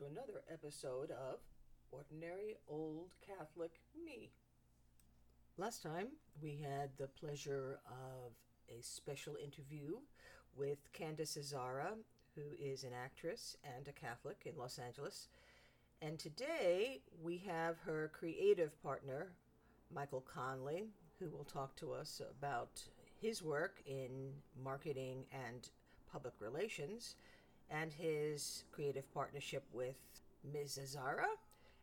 [0.00, 1.40] to another episode of
[1.90, 4.30] Ordinary Old Catholic Me.
[5.58, 6.08] Last time
[6.40, 8.32] we had the pleasure of
[8.70, 9.96] a special interview
[10.56, 11.98] with Candice Azzara,
[12.34, 15.28] who is an actress and a Catholic in Los Angeles.
[16.00, 19.32] And today we have her creative partner,
[19.94, 20.84] Michael Conley,
[21.18, 22.82] who will talk to us about
[23.20, 24.32] his work in
[24.64, 25.68] marketing and
[26.10, 27.16] public relations
[27.70, 29.96] and his creative partnership with
[30.52, 30.78] Ms.
[30.82, 31.26] Azzara.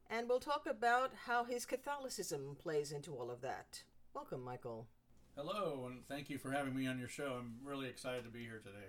[0.09, 3.83] And we'll talk about how his Catholicism plays into all of that.
[4.13, 4.87] Welcome, Michael.
[5.35, 7.37] Hello, and thank you for having me on your show.
[7.39, 8.87] I'm really excited to be here today.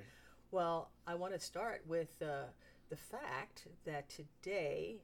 [0.50, 2.44] Well, I want to start with uh,
[2.88, 4.96] the fact that today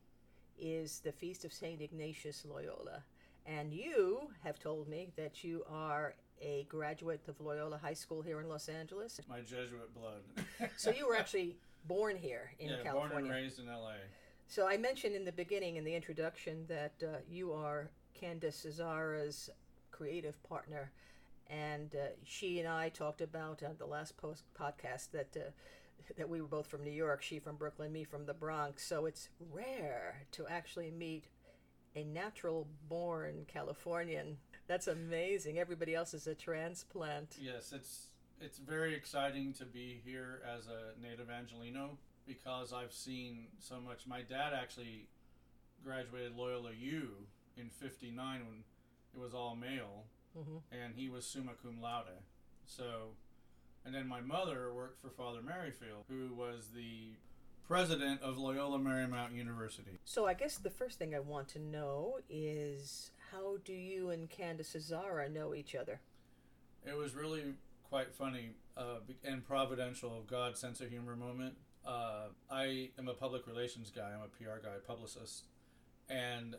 [0.59, 1.81] is the feast of St.
[1.81, 3.03] Ignatius Loyola.
[3.45, 8.41] And you have told me that you are a graduate of Loyola High School here
[8.41, 9.21] in Los Angeles.
[9.29, 10.23] My Jesuit blood.
[10.77, 13.11] so you were actually born here in yeah, California.
[13.11, 13.93] born and raised in LA.
[14.47, 19.51] So I mentioned in the beginning, in the introduction, that uh, you are Candice Azzara's
[19.91, 20.93] creative partner,
[21.49, 25.51] and uh, she and I talked about on the last post podcast that uh,
[26.17, 27.23] that we were both from New York.
[27.23, 28.87] She from Brooklyn, me from the Bronx.
[28.87, 31.25] So it's rare to actually meet
[31.97, 34.37] a natural born Californian.
[34.67, 35.59] That's amazing.
[35.59, 37.37] Everybody else is a transplant.
[37.41, 38.09] Yes, it's
[38.41, 44.07] it's very exciting to be here as a native Angelino because I've seen so much.
[44.07, 45.07] My dad actually
[45.85, 47.11] graduated Loyola U
[47.57, 48.65] in '59 when
[49.15, 50.05] it was all male,
[50.35, 52.23] hmm and he was summa cum laude.
[52.67, 53.13] So,
[53.85, 57.17] and then my mother worked for Father Merrifield, who was the
[57.67, 59.99] president of Loyola Marymount University.
[60.05, 64.29] So I guess the first thing I want to know is how do you and
[64.29, 66.01] Candice Azzara know each other?
[66.87, 67.55] It was really
[67.95, 71.55] quite funny uh, and providential, of God's sense of humor moment.
[71.87, 75.45] Uh, I am a public relations guy, I'm a PR guy, publicist,
[76.09, 76.57] and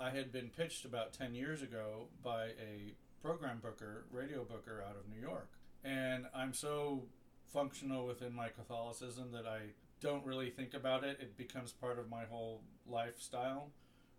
[0.00, 4.96] I had been pitched about 10 years ago by a program booker, radio booker out
[4.96, 5.52] of New York.
[5.84, 7.04] And I'm so
[7.52, 9.60] functional within my Catholicism that I
[10.00, 11.18] don't really think about it.
[11.20, 13.68] It becomes part of my whole lifestyle.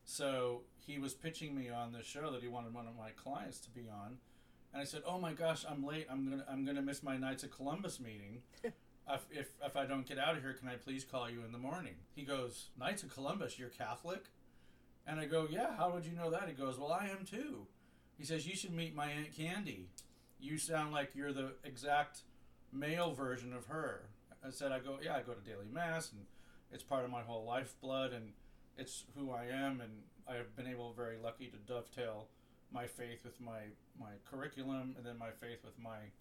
[0.05, 3.59] So he was pitching me on this show that he wanted one of my clients
[3.59, 4.19] to be on,
[4.73, 6.07] and I said, "Oh my gosh, I'm late.
[6.09, 8.41] I'm gonna I'm gonna miss my Knights of Columbus meeting.
[8.63, 8.73] if,
[9.31, 11.57] if if I don't get out of here, can I please call you in the
[11.57, 14.25] morning?" He goes, "Knights of Columbus, you're Catholic?"
[15.05, 15.75] And I go, "Yeah.
[15.77, 17.67] How would you know that?" He goes, "Well, I am too."
[18.17, 19.89] He says, "You should meet my aunt Candy.
[20.39, 22.21] You sound like you're the exact
[22.71, 24.09] male version of her."
[24.45, 26.25] I said, "I go, yeah, I go to daily mass, and
[26.71, 28.33] it's part of my whole lifeblood, and
[28.77, 29.91] it's who I am, and
[30.27, 32.27] I've been able, very lucky, to dovetail
[32.71, 33.59] my faith with my
[33.99, 36.11] my curriculum, and then my faith with my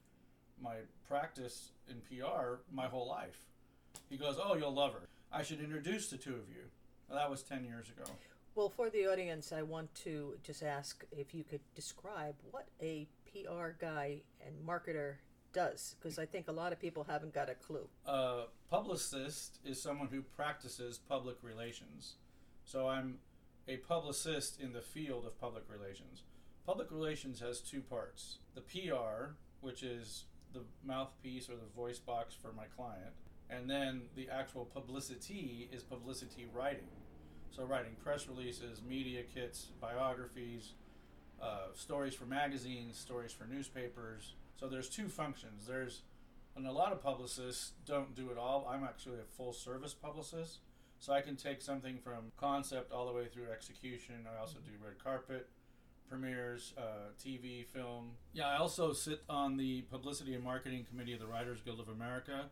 [0.60, 0.76] my
[1.08, 3.46] practice in PR my whole life."
[4.08, 5.08] He goes, "Oh, you'll love her.
[5.30, 6.70] I should introduce the two of you."
[7.08, 8.04] Well, that was ten years ago.
[8.54, 13.08] Well, for the audience, I want to just ask if you could describe what a
[13.24, 15.16] PR guy and marketer
[15.54, 17.88] does, because I think a lot of people haven't got a clue.
[18.06, 22.16] a publicist is someone who practices public relations.
[22.64, 23.18] So I'm
[23.68, 26.22] a publicist in the field of public relations.
[26.64, 32.34] Public relations has two parts the PR, which is the mouthpiece or the voice box
[32.34, 33.12] for my client,
[33.50, 36.88] and then the actual publicity is publicity writing.
[37.50, 40.72] So, writing press releases, media kits, biographies,
[41.42, 44.34] uh, stories for magazines, stories for newspapers.
[44.56, 45.66] So there's two functions.
[45.66, 46.02] There's,
[46.56, 48.68] and a lot of publicists don't do it all.
[48.70, 50.60] I'm actually a full service publicist,
[51.00, 54.26] so I can take something from concept all the way through execution.
[54.32, 55.48] I also do red carpet,
[56.12, 58.10] premieres, uh, TV, film.
[58.34, 61.88] Yeah, I also sit on the publicity and marketing committee of the Writers Guild of
[61.88, 62.50] America.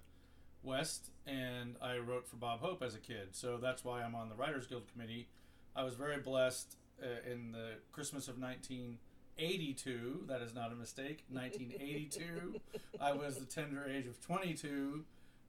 [0.62, 4.28] West, and I wrote for Bob Hope as a kid, so that's why I'm on
[4.30, 5.28] the Writers Guild committee.
[5.76, 10.24] I was very blessed uh, in the Christmas of 1982.
[10.26, 11.24] That is not a mistake.
[11.30, 12.60] 1982.
[13.00, 15.04] I was the tender age of 22,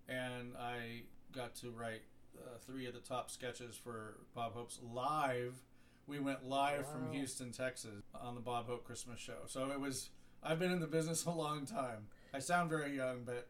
[0.10, 1.04] and I
[1.34, 2.02] got to write
[2.38, 5.56] uh, three of the top sketches for Bob Hope's live.
[6.12, 9.38] We went live from Houston, Texas, on the Bob Hope Christmas show.
[9.48, 10.10] So it was.
[10.44, 12.08] I've been in the business a long time.
[12.34, 13.48] I sound very young, but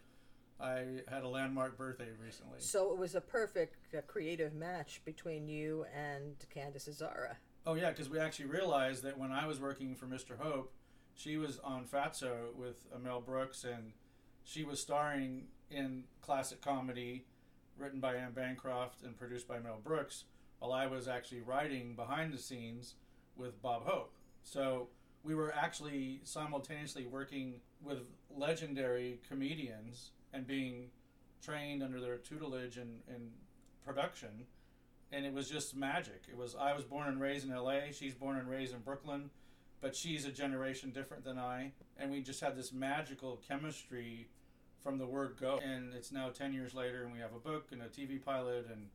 [0.59, 2.59] I had a landmark birthday recently.
[2.59, 7.37] So it was a perfect uh, creative match between you and Candice Azzara.
[7.65, 10.37] Oh yeah, because we actually realized that when I was working for Mr.
[10.37, 10.71] Hope,
[11.15, 13.93] she was on Fatso with Mel Brooks, and
[14.43, 17.25] she was starring in classic comedy
[17.75, 20.25] written by Anne Bancroft and produced by Mel Brooks,
[20.61, 22.93] while I was actually writing behind the scenes
[23.35, 24.13] with Bob Hope.
[24.43, 24.89] So
[25.23, 30.91] we were actually simultaneously working with legendary comedians and being
[31.43, 33.01] trained under their tutelage and,
[33.83, 34.45] production
[35.11, 36.21] and it was just magic.
[36.29, 37.91] It was I was born and raised in L.A.
[37.91, 39.31] She's born and raised in Brooklyn,
[39.81, 44.29] but she's a generation different than I, and we just had this magical chemistry
[44.83, 45.59] from the word go.
[45.63, 48.67] And it's now ten years later, and we have a book and a TV pilot,
[48.71, 48.87] and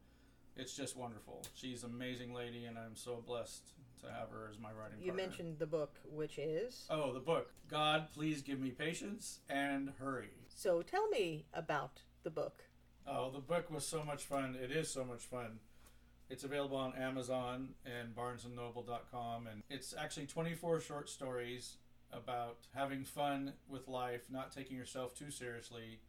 [0.57, 1.43] it's just wonderful.
[1.55, 3.63] She's an amazing lady, and I'm so blessed
[4.03, 5.27] to have her as my writing You partner.
[5.29, 6.87] mentioned the book, which is.
[6.91, 7.51] Oh, the book.
[7.69, 10.31] God, please give me patience and hurry.
[10.49, 12.65] So tell me about the book.
[13.07, 14.57] Oh, the book was so much fun.
[14.61, 15.61] It is so much fun.
[16.29, 21.77] It's available on Amazon and BarnesandNoble.com, and it's actually 24 short stories
[22.13, 26.01] about having fun with life, not taking yourself too seriously.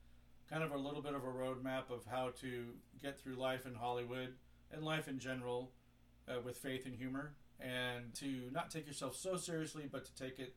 [0.50, 2.66] Kind of a little bit of a roadmap of how to
[3.02, 4.34] get through life in Hollywood
[4.72, 5.72] and life in general
[6.30, 10.40] uh, with faith and humor, and to not take yourself so seriously, but to take
[10.40, 10.56] it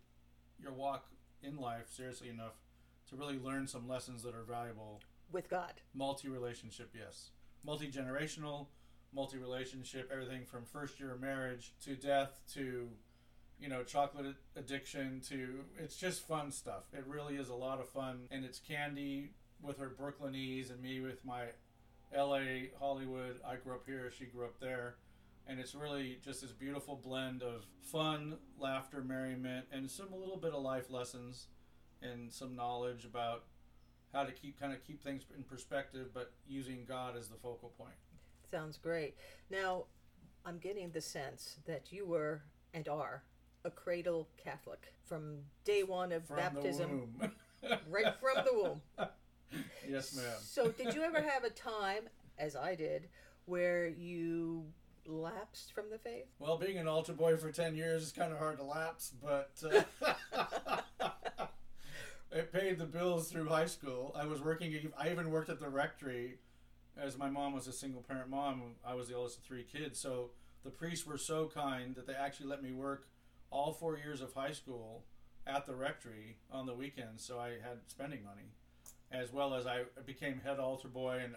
[0.61, 1.07] your walk
[1.43, 2.55] in life seriously enough
[3.09, 5.01] to really learn some lessons that are valuable
[5.33, 5.75] With God.
[5.95, 7.31] multi relationship, yes.
[7.65, 8.67] Multi generational,
[9.13, 12.89] multi relationship, everything from first year of marriage to death to,
[13.59, 15.65] you know, chocolate addiction to.
[15.79, 16.85] It's just fun stuff.
[16.93, 18.29] It really is a lot of fun.
[18.31, 21.45] And it's Candy with her Brooklynese and me with my
[22.17, 23.41] LA, Hollywood.
[23.47, 24.97] I grew up here, she grew up there.
[25.47, 30.37] And it's really just this beautiful blend of fun, laughter, merriment, and some a little
[30.37, 31.49] bit of life lessons
[32.03, 33.45] and some knowledge about
[34.13, 37.73] how to keep kind of keep things in perspective, but using God as the focal
[37.77, 37.95] point.
[38.51, 39.17] Sounds great.
[39.51, 39.85] Now,
[40.45, 42.43] I'm getting the sense that you were
[42.75, 43.23] and are
[43.65, 47.29] a cradle Catholic from day one of From baptism, the
[47.69, 47.81] womb.
[47.91, 48.81] right from the womb.
[49.89, 50.25] yes, ma'am.
[50.43, 52.05] So, did you ever have a time,
[52.39, 53.09] as I did,
[53.47, 54.65] where you
[55.07, 56.27] lapsed from the faith?
[56.39, 59.51] Well, being an altar boy for ten years is kind of hard to lapse, but
[60.33, 60.81] uh,
[62.33, 64.15] it paid the bills through high school.
[64.19, 64.93] I was working.
[64.99, 66.39] I even worked at the rectory,
[66.97, 68.63] as my mom was a single parent mom.
[68.87, 70.31] I was the oldest of three kids, so
[70.65, 73.09] the priests were so kind that they actually let me work
[73.51, 75.05] all four years of high school
[75.47, 78.53] at the rectory on the weekends, so I had spending money,
[79.11, 81.35] as well as I became head altar boy, and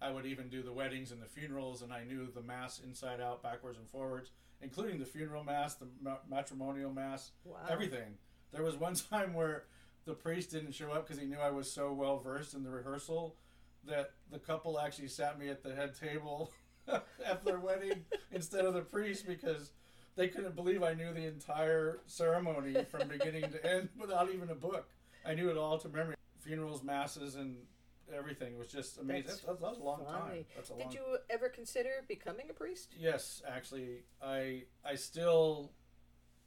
[0.00, 3.20] I would even do the weddings and the funerals, and I knew the mass inside
[3.20, 4.30] out, backwards and forwards,
[4.60, 5.86] including the funeral mass, the
[6.28, 7.58] matrimonial mass, Wow.
[7.70, 8.18] everything.
[8.52, 9.64] There was one time where
[10.04, 12.70] the priest didn't show up because he knew I was so well versed in the
[12.70, 13.36] rehearsal
[13.84, 16.52] that the couple actually sat me at the head table
[16.88, 19.70] at their wedding instead of the priest because
[20.16, 24.54] they couldn't believe I knew the entire ceremony from beginning to end without even a
[24.54, 24.88] book.
[25.24, 26.16] I knew it all to memory.
[26.42, 27.56] Funerals, masses, and
[28.16, 29.24] everything It was just amazing.
[29.26, 30.44] That's That's, that's, a long time.
[30.54, 32.94] That's a Did long you ever consider becoming a priest?
[32.98, 35.72] Yes, actually, I I still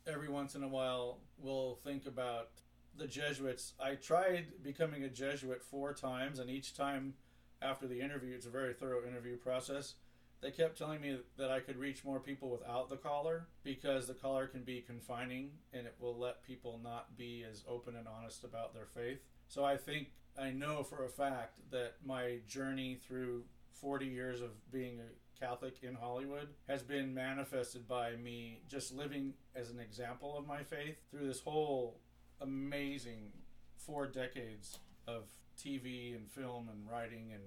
[0.07, 2.49] every once in a while will think about
[2.97, 3.73] the Jesuits.
[3.79, 7.15] I tried becoming a Jesuit four times, and each time
[7.61, 9.95] after the interview, it's a very thorough interview process.
[10.41, 14.13] They kept telling me that I could reach more people without the collar because the
[14.13, 18.43] collar can be confining and it will let people not be as open and honest
[18.43, 19.21] about their faith.
[19.47, 24.49] So I think I know for a fact that my journey through 40 years of
[24.71, 30.37] being a Catholic in Hollywood has been manifested by me just living as an example
[30.37, 31.99] of my faith through this whole
[32.41, 33.31] amazing
[33.77, 35.23] four decades of
[35.61, 37.43] TV and film and writing and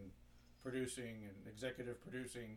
[0.62, 2.56] producing and executive producing.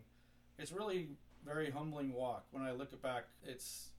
[0.59, 1.09] It's really
[1.45, 2.45] very humbling walk.
[2.51, 3.89] When I look back, it's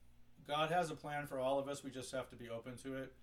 [0.47, 1.83] God has a plan for all of us.
[1.83, 3.13] We just have to be open to it.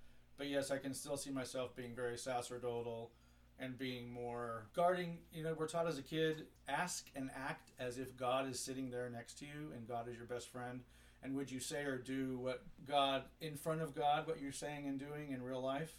[0.40, 3.10] But yes, I can still see myself being very sacerdotal
[3.58, 5.18] and being more guarding.
[5.34, 8.88] You know, we're taught as a kid ask and act as if God is sitting
[8.88, 10.80] there next to you and God is your best friend.
[11.22, 14.86] And would you say or do what God, in front of God, what you're saying
[14.86, 15.92] and doing in real life?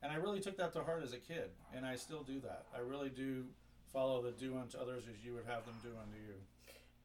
[0.00, 2.66] And I really took that to heart as a kid, and I still do that.
[2.72, 3.46] I really do
[3.92, 6.34] follow the do unto others as you would have them do unto you.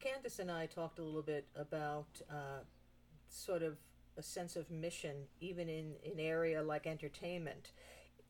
[0.00, 2.60] Candice and I talked a little bit about uh,
[3.28, 3.78] sort of
[4.18, 7.70] a sense of mission, even in an area like entertainment,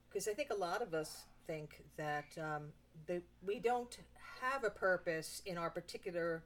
[0.08, 2.68] because I think a lot of us think that um,
[3.06, 3.96] that we don't
[4.42, 6.44] have a purpose in our particular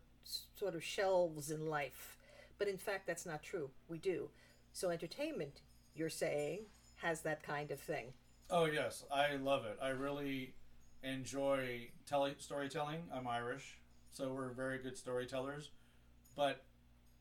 [0.55, 2.17] sort of shelves in life,
[2.59, 3.71] but in fact that's not true.
[3.89, 4.31] We do.
[4.73, 5.61] So entertainment,
[5.95, 6.61] you're saying,
[6.97, 8.13] has that kind of thing.
[8.49, 9.79] Oh yes, I love it.
[9.83, 10.55] I really
[11.03, 13.03] enjoy tele- storytelling.
[13.13, 13.79] I'm Irish,
[14.13, 15.71] so we're very good storytellers.
[16.37, 16.65] But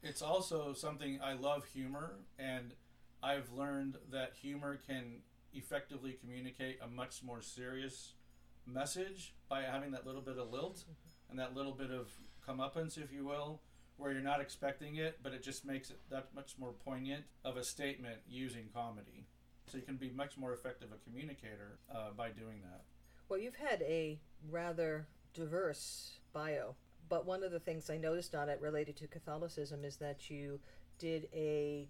[0.04, 2.74] it's also something I love humor, and
[3.22, 5.22] I've learned that humor can
[5.54, 8.14] effectively communicate a much more serious
[8.66, 10.86] message by having that little bit of lilt
[11.30, 12.12] and that little bit of
[12.48, 13.62] comeuppance, if you will,
[13.98, 17.58] where you're not expecting it, but it just makes it that much more poignant of
[17.58, 19.28] a statement using comedy.
[19.68, 22.82] So you can be much more effective a communicator uh, by doing that.
[23.30, 26.76] Well, you've had a rather diverse bio.
[27.12, 30.62] But one of the things I noticed on it related to Catholicism is that you
[30.98, 31.90] did a,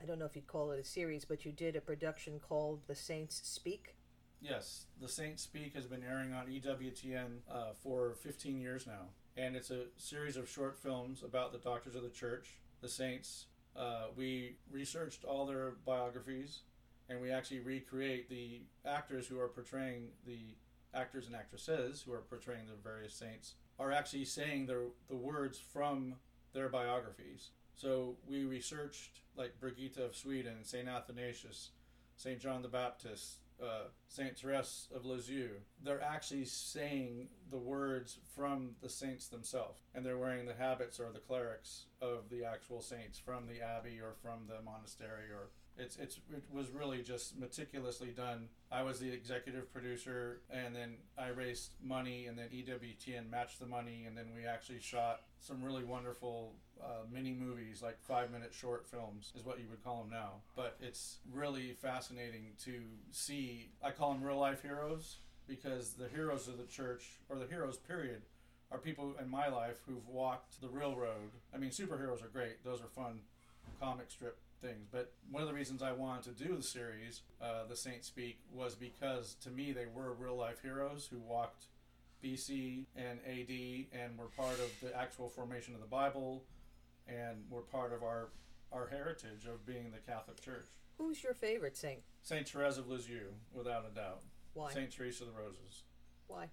[0.00, 2.78] I don't know if you'd call it a series, but you did a production called
[2.86, 3.96] The Saints Speak.
[4.40, 9.08] Yes, The Saints Speak has been airing on EWTN uh, for 15 years now.
[9.36, 13.46] And it's a series of short films about the doctors of the church, the saints.
[13.74, 16.60] Uh, we researched all their biographies
[17.08, 20.54] and we actually recreate the actors who are portraying the
[20.94, 25.58] actors and actresses who are portraying the various saints are actually saying the, the words
[25.58, 26.14] from
[26.52, 27.48] their biographies.
[27.74, 30.86] So we researched like Brigitte of Sweden, St.
[30.86, 31.70] Athanasius,
[32.16, 32.38] St.
[32.38, 38.88] John the Baptist, uh, Saint Therese of Lisieux, they're actually saying the words from the
[38.88, 43.46] saints themselves, and they're wearing the habits or the clerics of the actual saints from
[43.46, 45.48] the abbey or from the monastery or
[45.80, 48.48] it's, it's it was really just meticulously done.
[48.70, 53.66] I was the executive producer, and then I raised money, and then EWTN matched the
[53.66, 58.52] money, and then we actually shot some really wonderful uh, mini movies, like five minute
[58.52, 60.42] short films, is what you would call them now.
[60.54, 62.74] But it's really fascinating to
[63.10, 63.70] see.
[63.82, 65.16] I call them real life heroes
[65.48, 68.22] because the heroes of the church, or the heroes, period,
[68.70, 71.32] are people in my life who've walked the real road.
[71.54, 73.20] I mean, superheroes are great; those are fun
[73.80, 74.86] comic strip things.
[74.90, 78.38] But one of the reasons I wanted to do the series, uh, The Saints Speak,
[78.52, 81.66] was because to me they were real life heroes who walked
[82.22, 86.44] BC and AD and were part of the actual formation of the Bible
[87.08, 88.28] and were part of our
[88.72, 90.66] our heritage of being the Catholic Church.
[90.96, 92.00] Who's your favorite saint?
[92.22, 94.20] Saint Therese of Lisieux, without a doubt.
[94.54, 94.72] Why?
[94.72, 95.82] Saint Teresa of the Roses.
[96.28, 96.50] Why?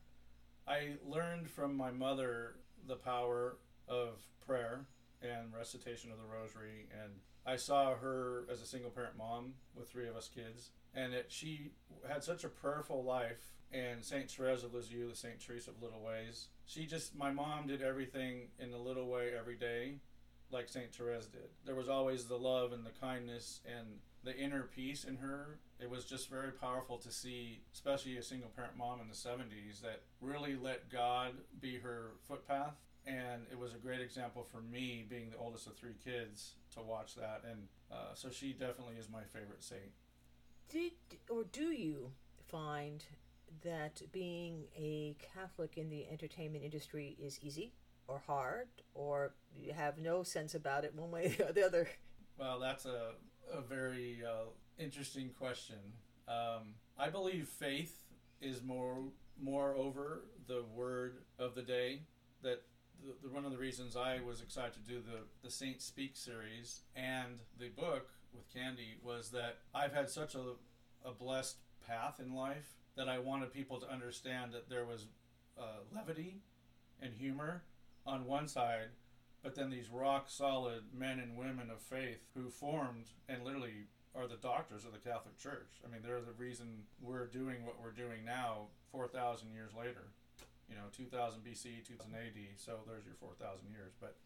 [0.68, 2.56] I learned from my mother
[2.88, 4.88] the power of prayer
[5.22, 7.12] and recitation of the rosary and
[7.48, 11.28] I saw her as a single parent mom with three of us kids and that
[11.30, 11.72] she
[12.08, 16.02] had such a prayerful life and Saint Therese of Lisieux, the Saint Teresa of Little
[16.02, 16.48] Ways.
[16.66, 19.96] She just my mom did everything in a little way every day
[20.52, 21.50] like Saint Therese did.
[21.66, 23.88] There was always the love and the kindness and
[24.24, 25.60] the inner peace in her.
[25.80, 29.82] It was just very powerful to see, especially a single parent mom in the 70s,
[29.82, 32.76] that really let God be her footpath.
[33.08, 36.82] And it was a great example for me, being the oldest of three kids, to
[36.82, 37.44] watch that.
[37.50, 39.94] And uh, so she definitely is my favorite saint.
[40.70, 40.92] Did
[41.30, 42.12] or do you
[42.50, 43.04] find
[43.64, 47.72] that being a Catholic in the entertainment industry is easy
[48.10, 51.88] or hard, or you have no sense about it one way or the other?
[52.38, 53.12] Well, that's a,
[53.54, 55.78] a very uh, interesting question.
[56.28, 58.04] Um, I believe faith
[58.42, 58.98] is more
[59.42, 62.02] moreover the word of the day
[62.44, 62.64] that
[63.22, 66.82] the, one of the reasons I was excited to do the the Saint Speak series
[66.96, 70.54] and the book with Candy was that I've had such a
[71.06, 75.06] a blessed path in life that I wanted people to understand that there was
[75.58, 76.42] uh, levity
[77.02, 77.64] and humor
[78.06, 78.90] on one side,
[79.44, 84.28] but then these rock solid men and women of faith who formed and literally are
[84.28, 85.70] the doctors of the Catholic Church.
[85.86, 90.10] I mean, they're the reason we're doing what we're doing now 4,000 years later.
[90.70, 93.94] You know, 2000 BC, 2000 AD, so there's your 4,000 years.
[94.00, 94.18] But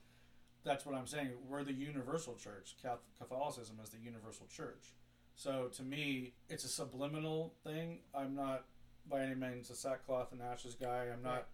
[0.63, 1.29] that's what I'm saying.
[1.47, 2.75] We're the universal church.
[3.19, 4.93] Catholicism is the universal church.
[5.35, 7.99] So to me, it's a subliminal thing.
[8.13, 8.65] I'm not
[9.09, 11.07] by any means a sackcloth and ashes guy.
[11.11, 11.45] I'm not right.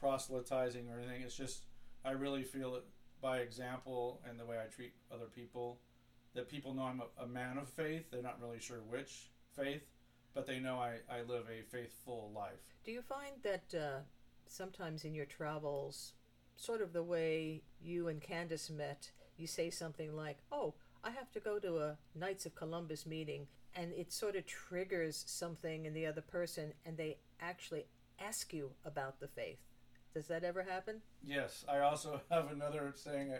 [0.00, 1.22] proselytizing or anything.
[1.22, 1.64] It's just
[2.04, 2.84] I really feel it
[3.20, 5.78] by example and the way I treat other people
[6.34, 8.10] that people know I'm a, a man of faith.
[8.10, 9.82] They're not really sure which faith,
[10.34, 12.60] but they know I, I live a faithful life.
[12.84, 14.00] Do you find that uh,
[14.48, 16.12] sometimes in your travels,
[16.56, 20.74] sort of the way you and Candice met, you say something like, Oh,
[21.04, 25.24] I have to go to a Knights of Columbus meeting, and it sort of triggers
[25.26, 27.86] something in the other person, and they actually
[28.18, 29.58] ask you about the faith.
[30.14, 31.02] Does that ever happen?
[31.22, 31.64] Yes.
[31.68, 33.34] I also have another saying.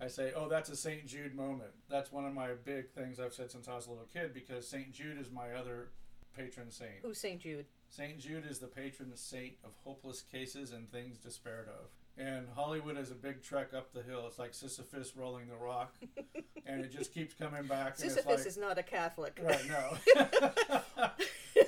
[0.00, 1.06] I say, oh, that's a St.
[1.06, 1.70] Jude moment.
[1.88, 4.66] That's one of my big things I've said since I was a little kid because
[4.66, 4.92] St.
[4.92, 5.90] Jude is my other
[6.36, 6.94] patron saint.
[7.02, 7.40] Who's St.
[7.40, 7.66] Jude?
[7.96, 8.18] St.
[8.18, 11.90] Jude is the patron saint of hopeless cases and things despaired of.
[12.18, 14.24] And Hollywood is a big trek up the hill.
[14.26, 15.94] It's like Sisyphus rolling the rock,
[16.66, 17.96] and it just keeps coming back.
[17.96, 19.38] Sisyphus like, is not a Catholic.
[19.40, 19.96] Right, no.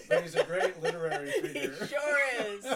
[0.09, 1.75] but he's a great literary figure.
[1.81, 2.67] He sure is.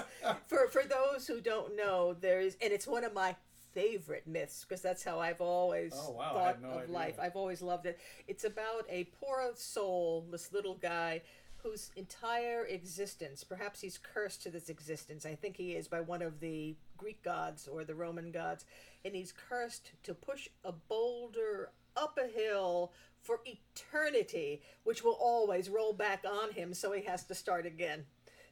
[0.47, 3.35] for for those who don't know, there is, and it's one of my
[3.73, 6.33] favorite myths because that's how I've always oh, wow.
[6.35, 6.95] thought no of idea.
[6.95, 7.19] life.
[7.21, 7.99] I've always loved it.
[8.27, 11.23] It's about a poor soul, this little guy
[11.63, 15.27] whose entire existence, perhaps he's cursed to this existence.
[15.27, 18.65] I think he is by one of the Greek gods or the Roman gods,
[19.05, 25.69] and he's cursed to push a boulder up a hill for eternity, which will always
[25.69, 28.05] roll back on him, so he has to start again.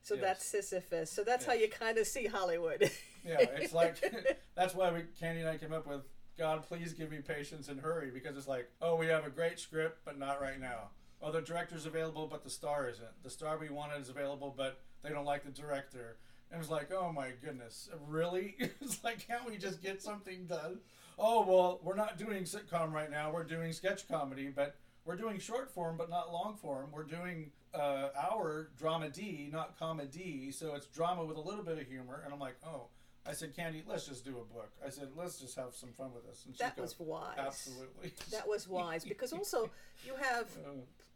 [0.03, 0.23] So Yes.
[0.23, 1.11] that's Sisyphus.
[1.11, 2.91] So that's how you kind of see Hollywood.
[3.27, 3.97] Yeah, it's like
[4.55, 6.03] that's why we Candy and I came up with
[6.39, 9.59] God, please give me patience and hurry because it's like, oh, we have a great
[9.59, 10.91] script, but not right now.
[11.21, 13.23] Oh, the director's available, but the star isn't.
[13.23, 16.17] The star we wanted is available, but they don't like the director.
[16.51, 18.57] And it's like, oh my goodness, really?
[18.81, 20.79] it's like, can't we just get something done?
[21.19, 23.33] Oh, well, we're not doing sitcom right now.
[23.33, 26.91] We're doing sketch comedy, but we're doing short form, but not long form.
[26.93, 30.53] We're doing uh, our drama D, not comedy.
[30.53, 32.23] So it's drama with a little bit of humor.
[32.25, 32.89] And I'm like, oh,
[33.27, 34.71] I said, Candy, let's just do a book.
[34.85, 36.45] I said, let's just have some fun with this.
[36.47, 37.37] And that goes, was wise.
[37.39, 38.13] Absolutely.
[38.31, 39.71] That was wise because also
[40.07, 40.71] you have, uh,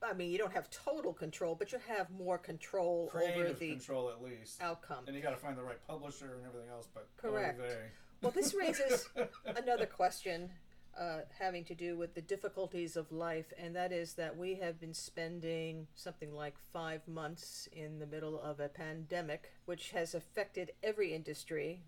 [0.04, 3.70] I mean, you don't have total control, but you have more control Creative over the
[3.70, 5.04] control at least outcome.
[5.06, 6.88] And you got to find the right publisher and everything else.
[6.92, 7.60] But correct.
[8.20, 9.08] Well, this raises
[9.56, 10.50] another question
[10.98, 14.78] uh, having to do with the difficulties of life, and that is that we have
[14.80, 20.72] been spending something like five months in the middle of a pandemic, which has affected
[20.82, 21.80] every industry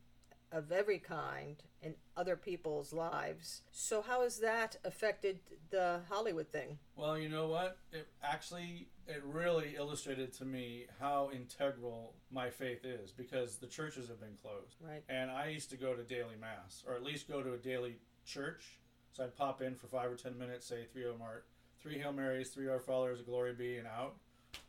[0.54, 3.62] of every kind in other people's lives.
[3.72, 6.78] So, how has that affected the Hollywood thing?
[6.96, 7.76] Well, you know what?
[7.92, 14.08] It actually it really illustrated to me how integral my faith is because the churches
[14.08, 14.76] have been closed.
[14.80, 15.02] Right.
[15.10, 17.96] And I used to go to daily mass, or at least go to a daily
[18.24, 18.78] church
[19.14, 21.44] so I'd pop in for five or ten minutes, say three Hail, Mar-
[21.80, 24.16] three Hail Marys, three Our Fathers, a Glory Be, and out.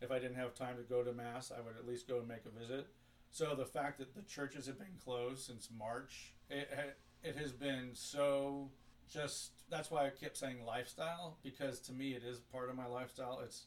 [0.02, 2.28] If I didn't have time to go to Mass, I would at least go and
[2.28, 2.86] make a visit.
[3.36, 6.70] So the fact that the churches have been closed since March, it,
[7.22, 8.70] it has been so
[9.12, 12.88] just, that's why I kept saying lifestyle, because to me it is part of my
[12.88, 13.42] lifestyle.
[13.44, 13.64] It's,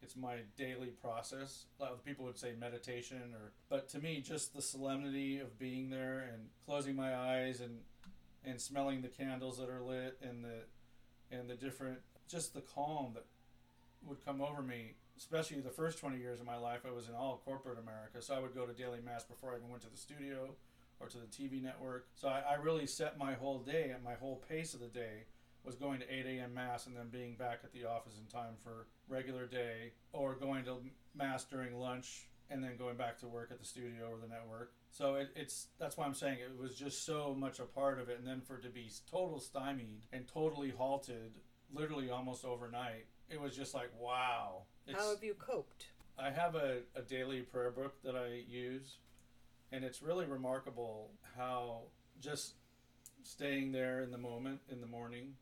[0.00, 1.64] it's my daily process.
[1.80, 5.58] A lot of people would say meditation or but to me just the solemnity of
[5.58, 7.78] being there and closing my eyes and
[8.44, 11.98] and smelling the candles that are lit and the and the different
[12.28, 13.24] just the calm that
[14.06, 17.14] would come over me especially the first 20 years of my life i was in
[17.14, 18.20] all corporate america.
[18.20, 20.50] So i would go to daily mass before i even went to the studio
[20.98, 22.06] or to the tv network.
[22.14, 25.26] So i, I really set my whole day and my whole pace of the day
[25.62, 28.54] was going to 8 a.m mass and then being back at the office in time
[28.64, 30.76] for regular day or going to
[31.14, 34.72] mass during lunch and then going back to work at the studio or the network.
[34.90, 38.08] So it, it's that's why I'm saying it was just so much a part of
[38.08, 41.38] it, and then for it to be total stymied and totally halted,
[41.72, 44.62] literally almost overnight, it was just like wow.
[44.86, 45.86] It's, How have you coped?
[46.18, 48.96] I have a, a daily prayer book that I use,
[49.72, 51.82] and it's really remarkable how
[52.20, 52.54] just
[53.22, 55.34] staying there in the moment in the morning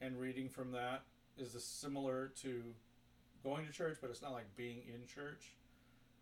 [0.00, 1.02] and reading from that
[1.38, 2.62] is similar to
[3.42, 5.54] going to church, but it's not like being in church,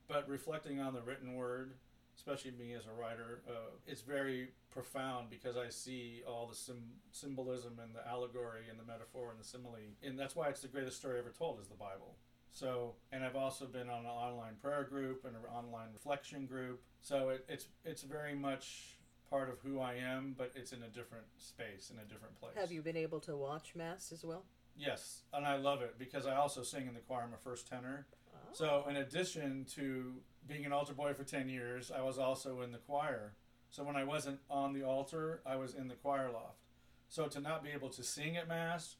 [0.07, 1.73] but reflecting on the written word
[2.19, 6.99] especially me as a writer, uh, it's very profound because I see all the sim-
[7.13, 10.69] symbolism and the allegory and the metaphor and the simile, and that's why it's the
[10.69, 12.17] greatest story ever told is the Bible.
[12.53, 16.83] So, and I've also been on an online prayer group and an online reflection group.
[17.01, 18.99] So it, it's it's very much
[19.31, 22.55] part of who I am, but it's in a different space, in a different place.
[22.59, 24.45] Have you been able to watch mass as well?
[24.77, 27.23] Yes, and I love it because I also sing in the choir.
[27.23, 28.07] I'm a first tenor.
[28.33, 28.39] Oh.
[28.53, 30.15] So, in addition to
[30.47, 33.35] being an altar boy for 10 years, I was also in the choir.
[33.71, 36.65] So when I wasn't on the altar, I was in the choir loft.
[37.09, 38.97] So to not be able to sing at Mass,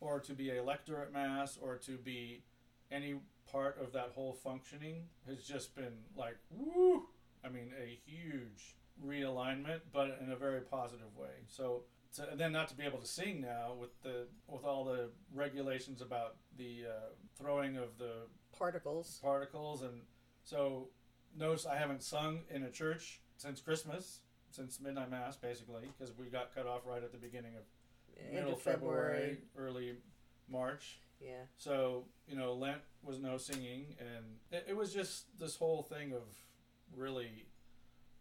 [0.00, 2.42] or to be a lector at Mass, or to be
[2.92, 3.16] any
[3.50, 7.04] part of that whole functioning has just been like, woo!
[7.44, 11.44] I mean, a huge realignment, but in a very positive way.
[11.48, 11.82] So
[12.14, 15.10] to, and then not to be able to sing now with the with all the
[15.34, 18.26] regulations about the uh, throwing of the
[18.56, 20.02] particles particles and
[20.44, 20.88] so
[21.36, 26.26] notice I haven't sung in a church since Christmas, since midnight mass, basically, because we
[26.26, 27.62] got cut off right at the beginning of
[28.24, 29.94] End middle of February, February, early
[30.48, 31.00] March.
[31.24, 31.44] Yeah.
[31.56, 36.12] So you know, Lent was no singing, and it, it was just this whole thing
[36.12, 36.22] of
[36.96, 37.46] really,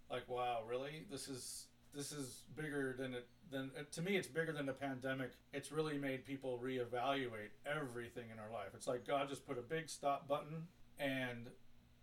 [0.09, 4.29] like, wow, really, this is this is bigger than it than uh, to me it's
[4.29, 9.05] bigger than the pandemic it's really made people reevaluate everything in our life it's like
[9.05, 10.67] god just put a big stop button
[11.01, 11.47] and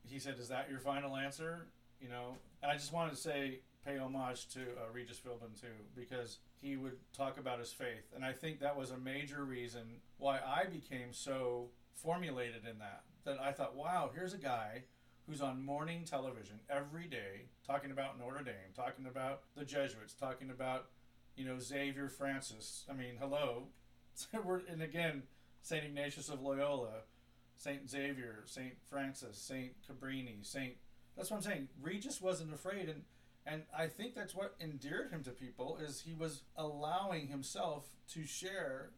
[0.08, 1.66] he said, "Is that your final answer?"
[2.00, 5.66] You know, and I just wanted to say, pay homage to uh, Regis Philbin too,
[5.96, 10.00] because he would talk about his faith, and I think that was a major reason
[10.18, 13.02] why I became so formulated in that.
[13.24, 14.84] That I thought, wow, here's a guy
[15.26, 20.50] who's on morning television every day talking about Notre Dame, talking about the Jesuits, talking
[20.50, 20.86] about
[21.36, 22.84] you know Xavier Francis.
[22.90, 23.68] I mean, hello,
[24.68, 25.22] and again,
[25.62, 27.02] Saint Ignatius of Loyola
[27.58, 30.74] Saint Xavier, Saint Francis, Saint Cabrini, Saint.
[31.16, 31.68] That's what I'm saying.
[31.82, 33.02] Regis wasn't afraid, and
[33.50, 38.26] and I think that's what endeared him to people is he was allowing himself to
[38.26, 38.90] share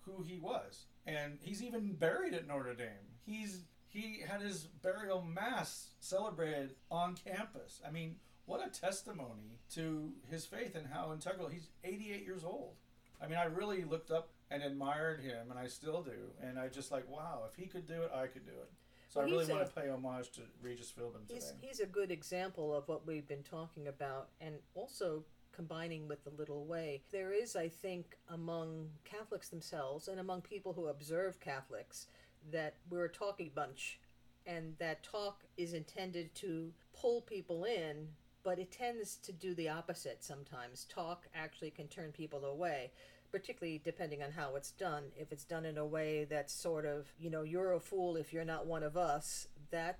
[0.00, 2.86] who he was, and he's even buried at Notre Dame.
[3.26, 7.80] He's he had his burial mass celebrated on campus.
[7.86, 11.48] I mean, what a testimony to his faith and how integral.
[11.48, 12.76] He's 88 years old.
[13.20, 16.32] I mean, I really looked up and admired him, and I still do.
[16.42, 18.70] And I just like, wow, if he could do it, I could do it.
[19.08, 21.34] So Well, I really want to pay homage to Regis Philbin today.
[21.34, 26.22] He's, he's a good example of what we've been talking about, and also combining with
[26.24, 27.02] the little way.
[27.10, 32.06] There is, I think, among Catholics themselves and among people who observe Catholics,
[32.52, 33.98] that we're a talky bunch,
[34.46, 38.08] and that talk is intended to pull people in,
[38.44, 40.84] but it tends to do the opposite sometimes.
[40.84, 42.92] Talk actually can turn people away.
[43.30, 45.04] Particularly depending on how it's done.
[45.16, 48.32] If it's done in a way that's sort of, you know, you're a fool if
[48.32, 49.98] you're not one of us, that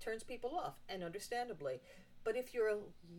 [0.00, 1.80] turns people off, and understandably.
[2.24, 2.78] But if you're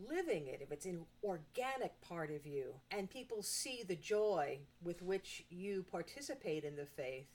[0.10, 5.02] living it, if it's an organic part of you, and people see the joy with
[5.02, 7.28] which you participate in the faith,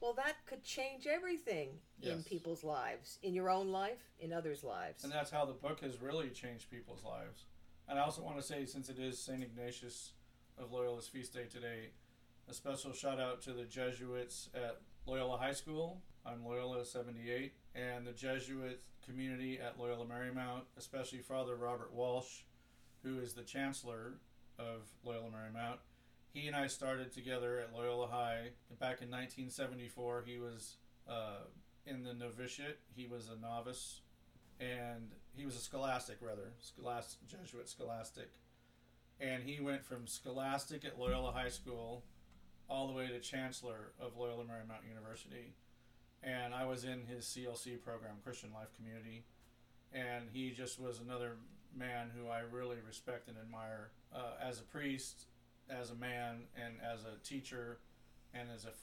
[0.00, 1.68] well, that could change everything
[2.02, 5.04] in people's lives, in your own life, in others' lives.
[5.04, 7.44] And that's how the book has really changed people's lives.
[7.88, 9.42] And I also want to say, since it is St.
[9.42, 10.10] Ignatius
[10.58, 11.90] of Loyola's feast day today,
[12.48, 16.00] a special shout out to the Jesuits at Loyola High School.
[16.24, 22.42] I'm Loyola 78, and the Jesuit community at Loyola Marymount, especially Father Robert Walsh,
[23.02, 24.14] who is the chancellor
[24.58, 25.78] of Loyola Marymount.
[26.32, 30.24] He and I started together at Loyola High back in 1974.
[30.26, 30.76] He was
[31.08, 31.44] uh,
[31.86, 34.00] in the novitiate, he was a novice
[34.58, 38.30] and he was a scholastic rather scholastic jesuit scholastic
[39.20, 42.04] and he went from scholastic at loyola high school
[42.68, 45.54] all the way to chancellor of loyola marymount university.
[46.22, 49.24] And i was in his clc program christian life community.
[49.92, 51.36] And he just was another
[51.74, 55.26] man who i really respect and admire uh, as a priest
[55.68, 57.78] as a man and as a teacher
[58.34, 58.74] and as a f-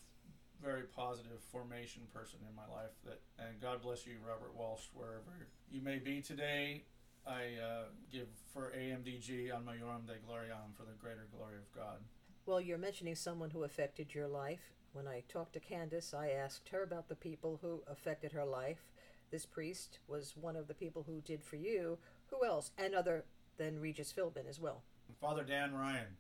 [0.62, 5.48] very positive formation person in my life that and god bless you robert walsh wherever
[5.72, 6.84] you may be today
[7.27, 11.99] i uh, give for amdg ad majorem Dei gloriam for the greater glory of god
[12.45, 14.73] Well, you're mentioning someone who affected your life.
[14.91, 18.83] When I talked to Candice, I asked her about the people who affected her life.
[19.31, 21.99] This priest was one of the people who did for you.
[22.31, 22.71] Who else?
[22.77, 23.23] And other
[23.57, 24.83] than Regis Philbin as well.
[25.21, 26.17] Father Dan Ryan,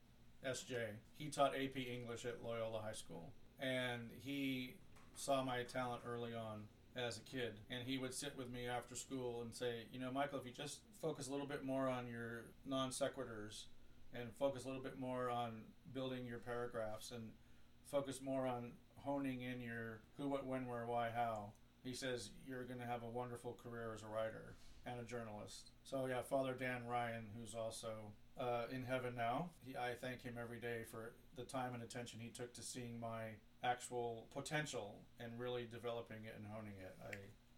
[0.47, 0.75] SJ,
[1.17, 3.33] he taught AP English at Loyola High School.
[3.59, 4.75] And he
[5.15, 6.63] saw my talent early on
[6.95, 7.53] as a kid.
[7.69, 10.51] And he would sit with me after school and say, You know, Michael, if you
[10.51, 13.65] just focus a little bit more on your non sequiturs
[14.13, 15.61] and focus a little bit more on
[15.93, 17.29] building your paragraphs and
[17.89, 21.51] focus more on honing in your who, what, when, where, why, how.
[21.83, 25.71] He says, You're going to have a wonderful career as a writer and a journalist.
[25.83, 29.49] So, yeah, Father Dan Ryan, who's also uh, in heaven now.
[29.65, 32.99] He, I thank him every day for the time and attention he took to seeing
[32.99, 36.95] my actual potential and really developing it and honing it.
[37.09, 37.15] I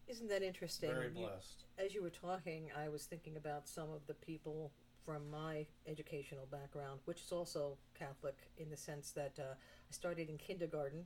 [0.07, 0.89] Isn't that interesting?
[0.91, 1.63] very You- blessed.
[1.77, 4.71] as you were talking, I was thinking about some of the people
[5.05, 10.29] from my educational background, which is also Catholic in the sense that uh, I started
[10.29, 11.05] in kindergarten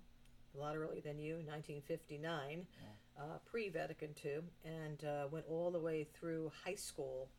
[0.55, 2.65] a lot earlier than you, 1959,
[3.19, 7.29] uh, pre Vatican II, and uh, went all the way through high school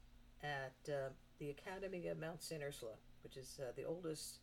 [0.43, 1.09] at uh,
[1.41, 2.63] the Academy of Mount St.
[2.63, 2.93] Ursula,
[3.25, 4.39] which is uh, the oldest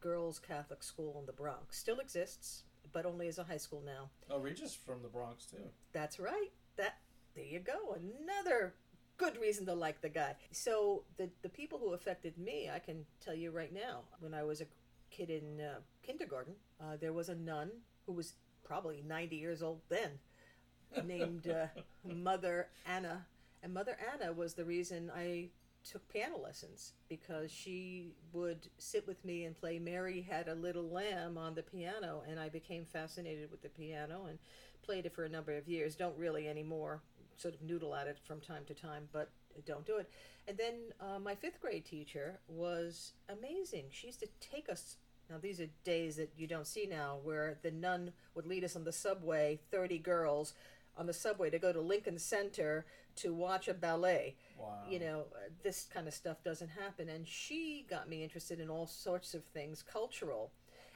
[0.00, 1.76] girls' Catholic school in the Bronx.
[1.76, 2.62] Still exists,
[2.92, 4.08] but only as a high school now.
[4.30, 5.58] Oh, Regis from the Bronx too.
[5.92, 6.50] That's right.
[6.76, 6.98] That
[7.34, 7.96] there you go.
[7.96, 8.74] Another
[9.18, 10.36] good reason to like the guy.
[10.52, 14.02] So the the people who affected me, I can tell you right now.
[14.20, 14.66] When I was a
[15.10, 17.70] kid in uh, kindergarten, uh, there was a nun
[18.06, 20.10] who was probably ninety years old then,
[21.04, 21.66] named uh,
[22.04, 23.26] Mother Anna,
[23.62, 25.48] and Mother Anna was the reason I
[25.84, 30.88] took piano lessons because she would sit with me and play Mary Had a Little
[30.88, 34.38] Lamb on the piano, and I became fascinated with the piano and
[34.82, 35.94] played it for a number of years.
[35.94, 37.00] Don't really anymore.
[37.36, 39.30] Sort of noodle at it from time to time, but
[39.66, 40.10] don't do it.
[40.46, 43.86] And then uh, my fifth grade teacher was amazing.
[43.90, 44.96] She used to take us.
[45.28, 48.76] Now these are days that you don't see now, where the nun would lead us
[48.76, 50.54] on the subway, thirty girls,
[50.96, 52.84] on the subway to go to Lincoln Center
[53.16, 54.82] to watch a ballet Wow.
[54.88, 57.08] you know uh, this kind of stuff doesn't happen.
[57.08, 60.52] And she got me interested in all sorts of things cultural.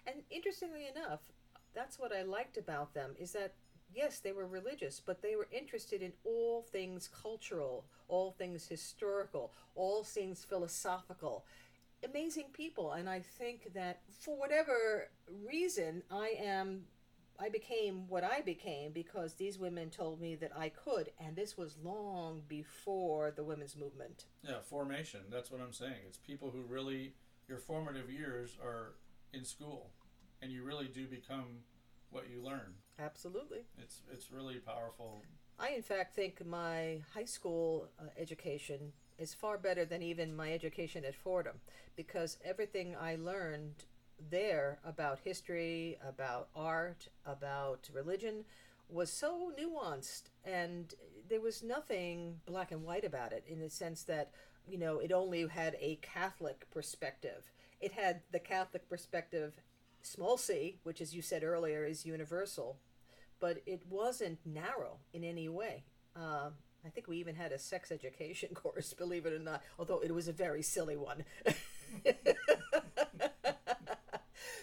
[0.06, 1.20] And interestingly enough
[1.74, 3.54] that's what i liked about them is that
[3.92, 9.52] yes they were religious but they were interested in all things cultural all things historical
[9.74, 11.44] all things philosophical.
[12.04, 12.92] Amazing people.
[12.92, 15.08] And i think that for whatever
[15.46, 16.84] reason i am
[17.38, 21.56] I became what I became because these women told me that I could, and this
[21.56, 24.26] was long before the women's movement.
[24.42, 25.20] Yeah, formation.
[25.30, 26.06] That's what I'm saying.
[26.06, 27.14] It's people who really
[27.48, 28.94] your formative years are
[29.32, 29.90] in school,
[30.40, 31.58] and you really do become
[32.10, 32.74] what you learn.
[32.98, 33.60] Absolutely.
[33.78, 35.22] It's it's really powerful.
[35.58, 40.52] I, in fact, think my high school uh, education is far better than even my
[40.52, 41.60] education at Fordham
[41.96, 43.84] because everything I learned
[44.30, 48.44] there about history, about art, about religion
[48.88, 50.94] was so nuanced and
[51.28, 54.30] there was nothing black and white about it in the sense that
[54.68, 57.50] you know it only had a catholic perspective.
[57.80, 59.54] It had the catholic perspective
[60.02, 62.76] small c which as you said earlier is universal
[63.40, 65.84] but it wasn't narrow in any way.
[66.16, 66.52] Um,
[66.86, 70.14] i think we even had a sex education course believe it or not although it
[70.14, 71.24] was a very silly one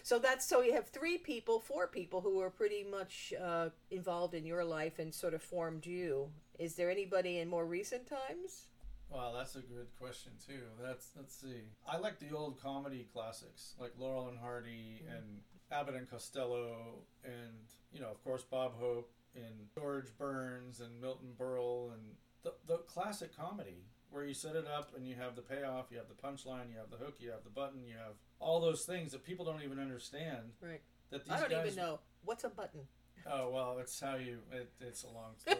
[0.04, 4.34] so that's so you have three people, four people who are pretty much uh, involved
[4.34, 6.30] in your life and sort of formed you.
[6.60, 8.68] Is there anybody in more recent times?
[9.10, 10.64] Wow, that's a good question too.
[10.82, 11.64] That's let's see.
[11.88, 15.16] I like the old comedy classics like Laurel and Hardy mm-hmm.
[15.16, 15.26] and
[15.72, 21.34] Abbott and Costello, and you know, of course, Bob Hope and George Burns and Milton
[21.38, 22.02] Berle and
[22.44, 25.98] the the classic comedy where you set it up and you have the payoff, you
[25.98, 28.84] have the punchline, you have the hook, you have the button, you have all those
[28.84, 30.52] things that people don't even understand.
[30.62, 30.82] Right.
[31.10, 32.82] That these I don't guys, even know what's a button.
[33.30, 34.40] Oh well, it's how you.
[34.52, 35.60] It, it's a long story.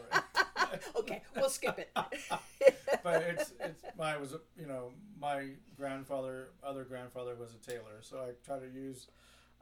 [1.00, 1.90] okay, we'll skip it.
[3.04, 8.18] but it's it's my was you know my grandfather other grandfather was a tailor, so
[8.18, 9.08] I try to use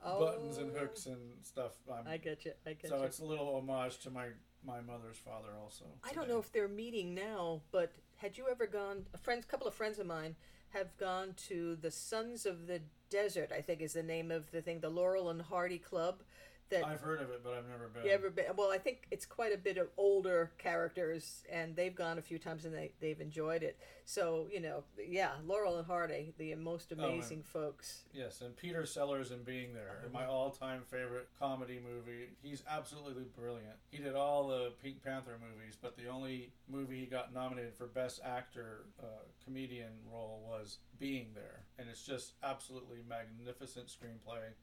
[0.05, 0.19] oh.
[0.19, 0.79] buttons and oh.
[0.79, 1.73] hooks and stuff.
[1.91, 2.51] I'm, i get you.
[2.65, 3.01] I get so you.
[3.01, 4.27] So it's a little homage to my
[4.65, 5.85] my mother's father also.
[6.03, 9.05] I don't know if they're meeting now, but had you ever gone?
[9.13, 10.35] A friend, couple of friends of mine
[10.69, 13.51] have gone to the Sons of the Desert.
[13.55, 16.21] I think is the name of the thing, the Laurel and Hardy Club
[16.69, 18.05] that I've heard of it, but I've never been.
[18.05, 18.45] You ever been?
[18.55, 22.37] Well, I think it's quite a bit of older characters, and they've gone a few
[22.37, 23.77] times and they they've enjoyed it.
[24.05, 28.03] So you know, yeah, Laurel and Hardy, the most oh, amazing oh, folks.
[28.13, 32.29] Yes, and Peter Sellers in Being There, my all-time favorite comedy movie.
[32.41, 33.75] He's absolutely brilliant.
[33.91, 37.87] He did all the Pink Panther movies, but the only movie he got nominated for
[37.87, 39.05] Best Actor uh,
[39.43, 44.53] comedian role was Being There, and it's just absolutely magnificent screenplay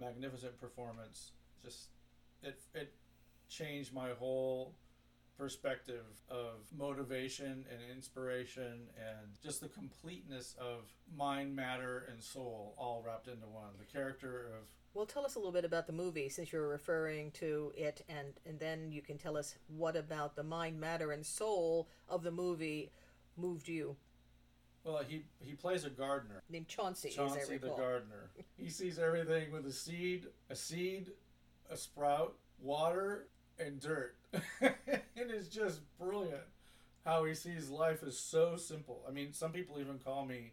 [0.00, 1.88] magnificent performance just
[2.42, 2.92] it it
[3.48, 4.74] changed my whole
[5.38, 13.04] perspective of motivation and inspiration and just the completeness of mind, matter, and soul all
[13.06, 13.70] wrapped into one.
[13.78, 17.30] The character of well, tell us a little bit about the movie since you're referring
[17.32, 21.24] to it, and and then you can tell us what about the mind, matter, and
[21.24, 22.90] soul of the movie
[23.36, 23.96] moved you.
[24.82, 27.10] Well, he he plays a gardener named Chauncey.
[27.10, 28.30] Chauncey the gardener.
[28.56, 31.12] he sees everything with a seed, a seed,
[31.70, 33.28] a sprout, water,
[33.58, 34.16] and dirt.
[34.60, 36.42] and it's just brilliant
[37.04, 39.02] how he sees life is so simple.
[39.08, 40.52] I mean, some people even call me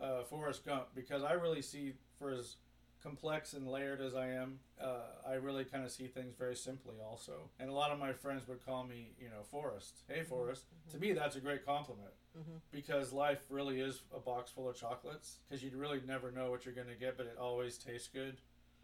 [0.00, 2.56] uh, Forrest Gump because I really see, for as
[3.02, 6.96] complex and layered as I am, uh, I really kind of see things very simply
[7.02, 7.50] also.
[7.60, 10.02] And a lot of my friends would call me, you know, Forrest.
[10.08, 10.28] Hey, mm-hmm.
[10.28, 10.64] Forrest.
[10.64, 10.98] Mm-hmm.
[10.98, 12.56] To me, that's a great compliment mm-hmm.
[12.72, 16.66] because life really is a box full of chocolates because you really never know what
[16.66, 18.36] you're going to get, but it always tastes good.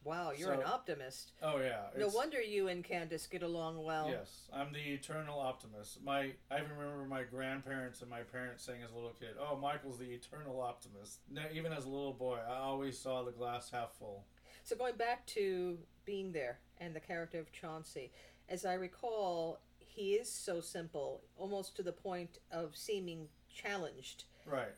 [0.05, 1.33] Wow, you're so, an optimist.
[1.43, 1.83] Oh yeah.
[1.97, 4.09] No wonder you and Candice get along well.
[4.11, 6.03] Yes, I'm the eternal optimist.
[6.03, 9.99] My I remember my grandparents and my parents saying as a little kid, "Oh, Michael's
[9.99, 13.93] the eternal optimist." Now, even as a little boy, I always saw the glass half
[13.93, 14.25] full.
[14.65, 18.13] So going back to being there and the character of Chauncey,
[18.49, 24.25] as I recall, he is so simple, almost to the point of seeming challenged.
[24.47, 24.75] Right.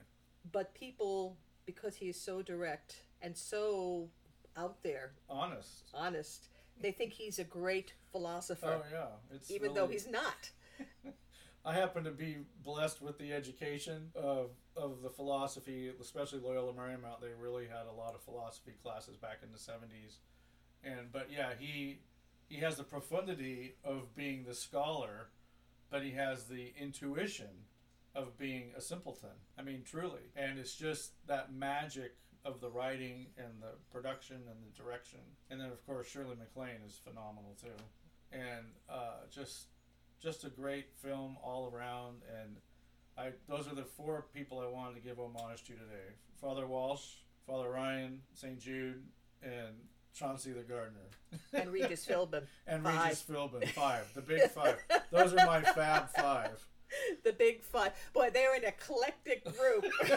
[0.50, 4.10] But people, because he is so direct and so
[4.56, 6.48] out there, honest, honest.
[6.80, 8.82] They think he's a great philosopher.
[8.82, 9.74] Oh yeah, it's even really...
[9.74, 10.50] though he's not.
[11.64, 17.20] I happen to be blessed with the education of of the philosophy, especially Loyola Marymount.
[17.20, 20.18] They really had a lot of philosophy classes back in the seventies,
[20.82, 22.00] and but yeah, he
[22.48, 25.28] he has the profundity of being the scholar,
[25.90, 27.64] but he has the intuition
[28.14, 29.30] of being a simpleton.
[29.58, 34.57] I mean, truly, and it's just that magic of the writing and the production and
[34.64, 35.20] the direction.
[35.50, 37.68] And then of course Shirley MacLaine is phenomenal too,
[38.33, 39.66] and uh, just
[40.20, 42.22] just a great film all around.
[42.40, 42.57] And
[43.16, 47.04] I those are the four people I wanted to give homage to today: Father Walsh,
[47.46, 48.59] Father Ryan, St.
[48.61, 49.02] Jude,
[49.42, 49.74] and
[50.14, 51.00] Chauncey the gardener.
[51.52, 52.42] And Regis Philbin.
[52.66, 53.04] and five.
[53.04, 54.12] Regis Philbin, five.
[54.14, 54.76] The big five.
[55.11, 56.50] Those are my fab five.
[57.24, 57.90] The big five.
[58.12, 59.85] Boy, they're an eclectic group.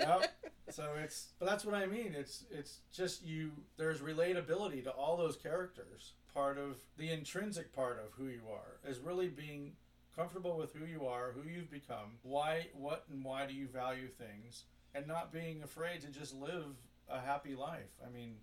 [0.00, 0.26] yeah.
[0.70, 2.14] So it's, but that's what I mean.
[2.16, 3.52] It's it's just you.
[3.76, 6.12] There's relatability to all those characters.
[6.32, 9.72] Part of the intrinsic part of who you are is really being
[10.14, 14.08] comfortable with who you are, who you've become, why, what, and why do you value
[14.08, 16.64] things, and not being afraid to just live
[17.08, 17.90] a happy life.
[18.06, 18.34] I mean,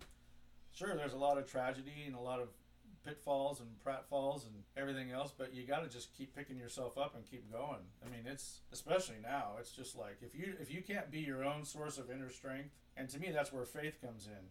[0.74, 2.48] sure, there's a lot of tragedy and a lot of
[3.08, 7.14] pitfalls and pratfalls and everything else, but you got to just keep picking yourself up
[7.14, 7.80] and keep going.
[8.04, 9.52] I mean, it's especially now.
[9.58, 12.70] It's just like if you if you can't be your own source of inner strength,
[12.96, 14.44] and to me that's where faith comes in.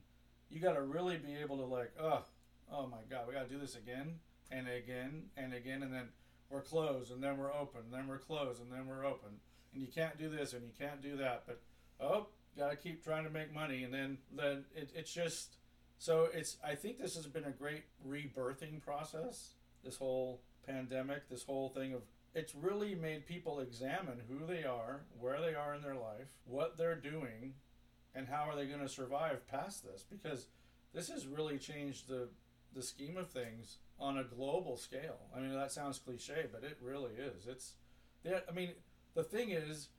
[0.50, 2.24] You got to really be able to like, oh,
[2.72, 4.16] oh my God, we got to do this again
[4.50, 6.10] and again and again, and then
[6.50, 9.30] we're closed, and then we're open, and then we're closed, and then we're open,
[9.74, 11.62] and you can't do this and you can't do that, but
[12.00, 15.58] oh, got to keep trying to make money, and then then it, it's just
[15.98, 16.58] so it's.
[16.66, 19.54] I think this has been a great rebirthing process.
[19.84, 22.02] This whole pandemic, this whole thing of
[22.34, 26.78] it's really made people examine who they are, where they are in their life, what
[26.78, 27.54] they're doing,
[28.14, 30.48] and how are they going to survive past this because
[30.94, 32.28] this has really changed the
[32.76, 35.18] the scheme of things on a global scale.
[35.36, 37.48] I mean, that sounds cliche, but it really is.
[37.48, 37.74] It's,
[38.26, 38.72] I mean,
[39.16, 39.90] the thing is,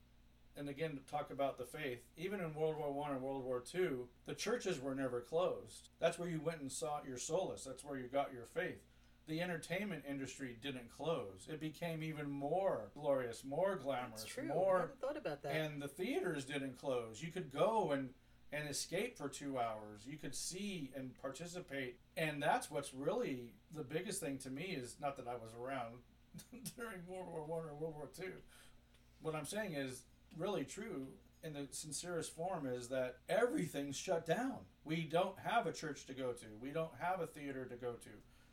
[0.59, 3.61] and again, to talk about the faith, even in World War One and World War
[3.61, 5.89] Two, the churches were never closed.
[6.01, 7.65] That's where you went and sought your solace.
[7.65, 8.83] That's where you got your faith.
[9.27, 11.47] The entertainment industry didn't close.
[11.51, 14.45] It became even more glorious, more glamorous, That's true.
[14.45, 14.77] more.
[14.77, 15.55] I hadn't thought about that.
[15.55, 17.23] And the theaters didn't close.
[17.23, 18.11] You could go and
[18.53, 20.07] and escape for two hours.
[20.07, 24.97] You could see and participate, and that's what's really the biggest thing to me is
[25.01, 25.97] not that I was around
[26.77, 28.33] during World War One or World War Two.
[29.21, 30.05] What I'm saying is
[30.39, 31.09] really true
[31.43, 34.57] in the sincerest form is that everything's shut down.
[34.85, 36.47] We don't have a church to go to.
[36.61, 38.11] We don't have a theater to go to.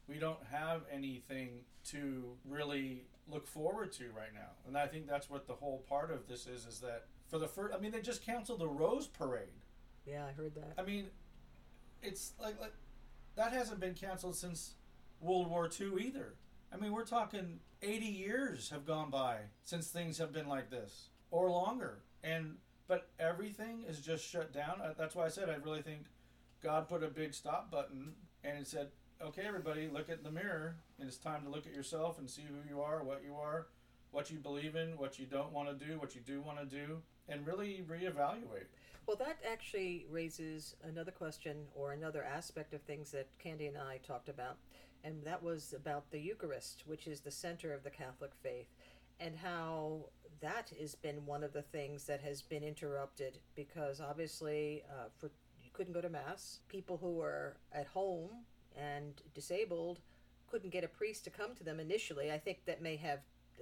[0.07, 4.51] We don't have anything to really look forward to right now.
[4.67, 7.47] And I think that's what the whole part of this is is that for the
[7.47, 9.49] first I mean they just canceled the Rose Parade
[10.05, 10.73] yeah, I heard that.
[10.77, 11.07] I mean,
[12.01, 12.73] it's like, like
[13.35, 14.75] that hasn't been canceled since
[15.19, 16.35] World War II either.
[16.71, 21.09] I mean, we're talking 80 years have gone by since things have been like this,
[21.35, 21.99] or longer.
[22.23, 22.55] And
[22.87, 24.79] but everything is just shut down.
[24.81, 26.05] Uh, that's why I said I really think
[26.63, 28.87] God put a big stop button and said,
[29.21, 32.43] "Okay, everybody, look at the mirror, and it's time to look at yourself and see
[32.43, 33.67] who you are, what you are,
[34.11, 36.65] what you believe in, what you don't want to do, what you do want to
[36.65, 38.69] do, and really reevaluate."
[39.05, 43.97] Well, that actually raises another question or another aspect of things that Candy and I
[43.97, 44.57] talked about,
[45.03, 48.67] and that was about the Eucharist, which is the center of the Catholic faith,
[49.19, 50.05] and how
[50.41, 55.31] that has been one of the things that has been interrupted because obviously, uh, for
[55.63, 56.59] you couldn't go to mass.
[56.67, 58.29] People who were at home
[58.77, 59.99] and disabled
[60.49, 62.31] couldn't get a priest to come to them initially.
[62.31, 63.19] I think that may have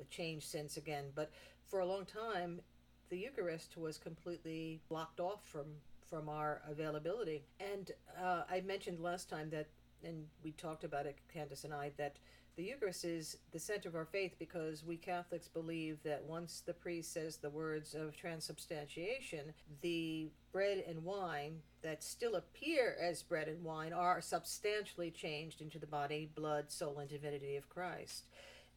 [0.10, 1.32] changed since again, but
[1.66, 2.62] for a long time
[3.10, 5.66] the Eucharist was completely blocked off from
[6.10, 7.44] from our availability.
[7.60, 9.68] And uh, I mentioned last time that,
[10.04, 12.18] and we talked about it, Candice and I, that
[12.56, 16.74] the Eucharist is the center of our faith because we Catholics believe that once the
[16.74, 23.48] priest says the words of transubstantiation, the bread and wine that still appear as bread
[23.48, 28.26] and wine are substantially changed into the body, blood, soul, and divinity of Christ.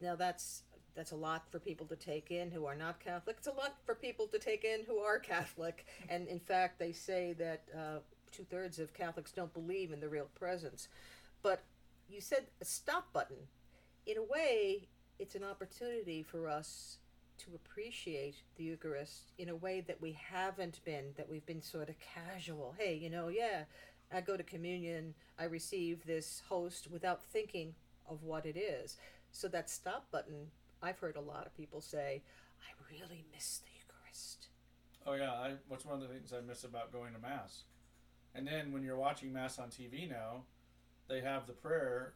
[0.00, 0.62] Now, that's
[0.94, 3.36] that's a lot for people to take in who are not Catholic.
[3.38, 5.84] It's a lot for people to take in who are Catholic.
[6.08, 7.98] And in fact, they say that uh,
[8.32, 10.88] two thirds of Catholics don't believe in the real presence.
[11.42, 11.62] But
[12.08, 13.36] you said a stop button.
[14.06, 14.88] In a way,
[15.18, 16.98] it's an opportunity for us
[17.38, 21.88] to appreciate the Eucharist in a way that we haven't been, that we've been sort
[21.88, 22.74] of casual.
[22.78, 23.64] Hey, you know, yeah,
[24.12, 27.74] I go to communion, I receive this host without thinking
[28.08, 28.96] of what it is.
[29.32, 32.22] So that stop button I've heard a lot of people say,
[32.60, 34.48] I really miss the Eucharist.
[35.04, 37.64] Oh yeah, I, what's one of the things I miss about going to mass?
[38.34, 40.42] And then when you're watching mass on TV now,
[41.08, 42.12] they have the prayer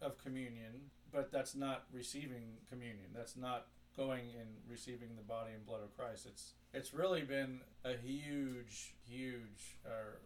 [0.00, 3.06] of communion, but that's not receiving communion.
[3.14, 6.26] That's not going and receiving the body and blood of Christ.
[6.26, 10.16] It's it's really been a huge, huge uh,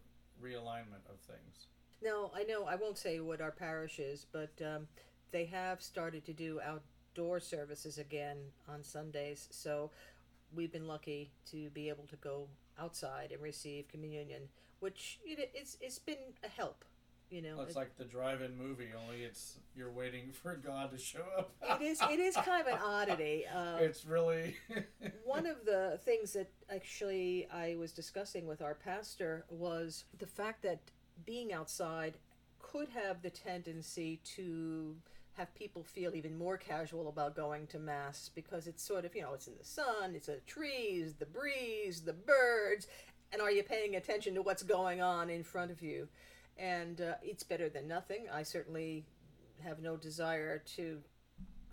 [0.43, 1.67] realignment of things.
[2.03, 4.87] Now I know I won't say what our parish is, but um,
[5.31, 6.81] they have started to do out
[7.13, 9.47] door services again on Sundays.
[9.51, 9.91] So
[10.55, 12.47] we've been lucky to be able to go
[12.79, 14.41] outside and receive communion,
[14.79, 16.83] which it's it's been a help.
[17.29, 20.97] You know, it's it, like the drive-in movie, only it's you're waiting for God to
[20.97, 21.51] show up.
[21.79, 22.01] it is.
[22.11, 23.45] It is kind of an oddity.
[23.45, 24.55] Um, it's really
[25.23, 30.63] one of the things that actually I was discussing with our pastor was the fact
[30.63, 30.79] that
[31.25, 32.17] being outside
[32.59, 34.95] could have the tendency to
[35.33, 39.21] have people feel even more casual about going to mass because it's sort of you
[39.21, 42.87] know it's in the sun it's the trees the breeze the birds
[43.31, 46.09] and are you paying attention to what's going on in front of you
[46.59, 49.05] and uh, it's better than nothing i certainly
[49.63, 50.99] have no desire to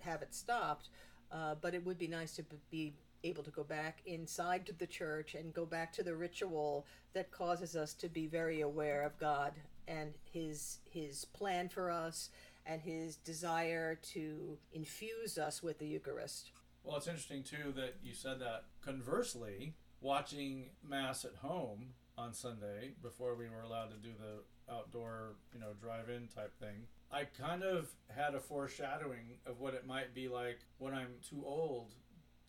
[0.01, 0.89] have it stopped
[1.32, 4.87] uh, but it would be nice to be able to go back inside to the
[4.87, 9.18] church and go back to the ritual that causes us to be very aware of
[9.18, 9.53] god
[9.89, 12.30] and his his plan for us
[12.66, 16.51] and his desire to infuse us with the Eucharist.
[16.84, 18.64] Well, it's interesting too that you said that.
[18.84, 25.35] Conversely, watching Mass at home on Sunday before we were allowed to do the outdoor,
[25.53, 30.14] you know, drive-in type thing, I kind of had a foreshadowing of what it might
[30.14, 31.93] be like when I'm too old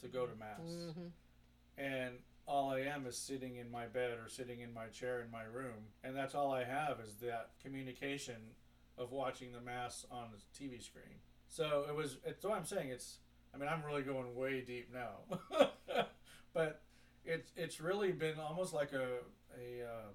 [0.02, 0.60] to go to Mass.
[0.62, 1.08] Mm-hmm.
[1.78, 2.16] And
[2.48, 5.44] all I am is sitting in my bed or sitting in my chair in my
[5.44, 8.38] room, and that's all I have is that communication
[8.98, 11.22] of watching the mass on the TV screen.
[11.48, 12.18] So it was.
[12.26, 12.90] It's what I'm saying.
[12.90, 13.18] It's.
[13.54, 15.40] I mean, I'm really going way deep now,
[16.54, 16.82] but
[17.26, 19.20] it's it's really been almost like a
[19.56, 20.14] a um,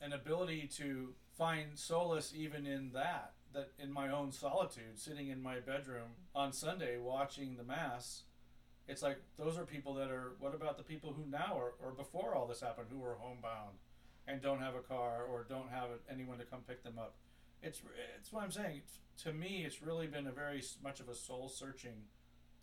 [0.00, 5.42] an ability to find solace even in that that in my own solitude, sitting in
[5.42, 8.24] my bedroom on Sunday watching the mass
[8.86, 11.92] it's like those are people that are what about the people who now are or
[11.92, 13.78] before all this happened who were homebound
[14.28, 17.14] and don't have a car or don't have anyone to come pick them up?
[17.62, 17.80] It's
[18.18, 18.82] it's what i'm saying.
[19.24, 22.04] To me it's really been a very much of a soul searching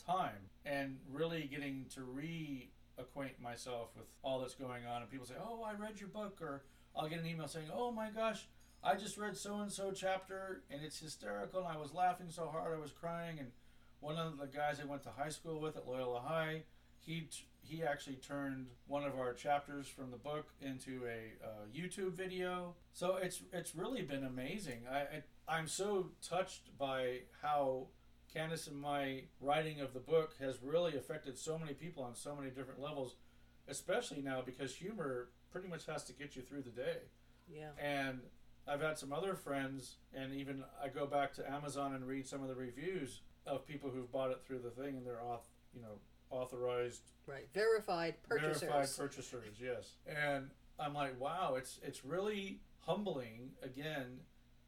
[0.05, 5.01] time and really getting to reacquaint myself with all that's going on.
[5.01, 6.61] And people say oh i read your book or
[6.95, 8.45] i'll get an email saying oh my gosh
[8.83, 12.47] i just read so and so chapter and it's hysterical and i was laughing so
[12.47, 13.51] hard i was crying and
[13.99, 16.63] one of the guys I went to high school with at Loyola High,
[16.99, 17.27] he
[17.61, 22.75] he actually turned one of our chapters from the book into a uh, YouTube video.
[22.93, 24.81] So it's it's really been amazing.
[24.89, 27.87] I, I I'm so touched by how
[28.33, 32.35] Candice and my writing of the book has really affected so many people on so
[32.35, 33.15] many different levels,
[33.67, 36.97] especially now because humor pretty much has to get you through the day.
[37.49, 37.69] Yeah.
[37.81, 38.19] And
[38.67, 42.41] I've had some other friends, and even I go back to Amazon and read some
[42.41, 45.81] of the reviews of people who've bought it through the thing and they're auth, you
[45.81, 45.99] know,
[46.29, 48.61] authorized, right, verified purchasers.
[48.61, 49.93] Verified purchasers, yes.
[50.05, 50.49] And
[50.79, 54.19] I'm like, wow, it's it's really humbling again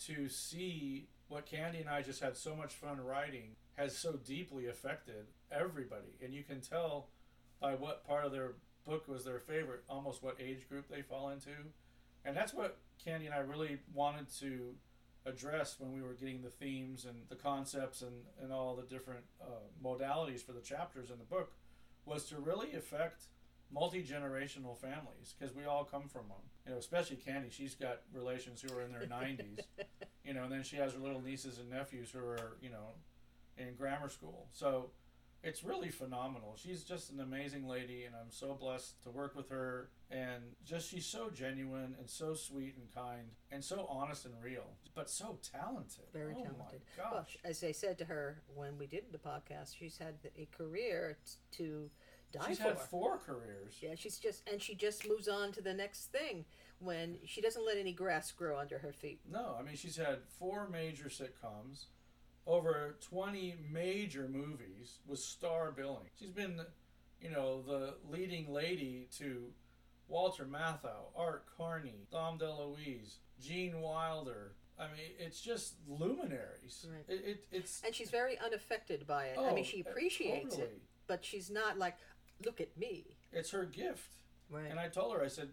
[0.05, 4.67] to see what Candy and I just had so much fun writing has so deeply
[4.67, 7.09] affected everybody, and you can tell
[7.59, 8.53] by what part of their
[8.85, 11.51] book was their favorite, almost what age group they fall into,
[12.23, 14.73] and that's what Candy and I really wanted to
[15.25, 19.23] address when we were getting the themes and the concepts and, and all the different
[19.41, 19.45] uh,
[19.83, 21.51] modalities for the chapters in the book
[22.05, 23.23] was to really affect
[23.71, 28.61] multi-generational families because we all come from them you know especially candy she's got relations
[28.61, 29.59] who are in their 90s
[30.25, 32.95] you know and then she has her little nieces and nephews who are you know
[33.59, 34.47] in grammar school.
[34.53, 34.91] So
[35.43, 36.55] it's really phenomenal.
[36.61, 39.89] She's just an amazing lady, and I'm so blessed to work with her.
[40.11, 44.65] And just she's so genuine and so sweet and kind and so honest and real,
[44.95, 46.05] but so talented.
[46.11, 46.81] Very oh talented.
[46.97, 47.11] Gosh.
[47.11, 51.17] Well, as I said to her when we did the podcast, she's had a career
[51.51, 51.89] to
[52.31, 52.63] die she's for.
[52.63, 53.77] had four careers.
[53.81, 56.45] Yeah, she's just and she just moves on to the next thing
[56.79, 59.19] when she doesn't let any grass grow under her feet.
[59.31, 61.85] No, I mean she's had four major sitcoms
[62.53, 66.09] over 20 major movies with star billing.
[66.19, 66.59] She's been,
[67.21, 69.51] you know, the leading lady to
[70.07, 74.53] Walter Matthau, Art Carney, Dom DeLuise, Gene Wilder.
[74.79, 76.87] I mean, it's just luminaries.
[76.89, 77.03] Right.
[77.07, 79.37] It, it, it's And she's very unaffected by it.
[79.37, 80.73] I Oh, mean, she uh, appreciates totally.
[80.73, 81.97] it, but she's not like,
[82.43, 83.17] look at me.
[83.31, 84.15] it's her gift.
[84.49, 84.71] Right.
[84.71, 85.49] And I told her, I said,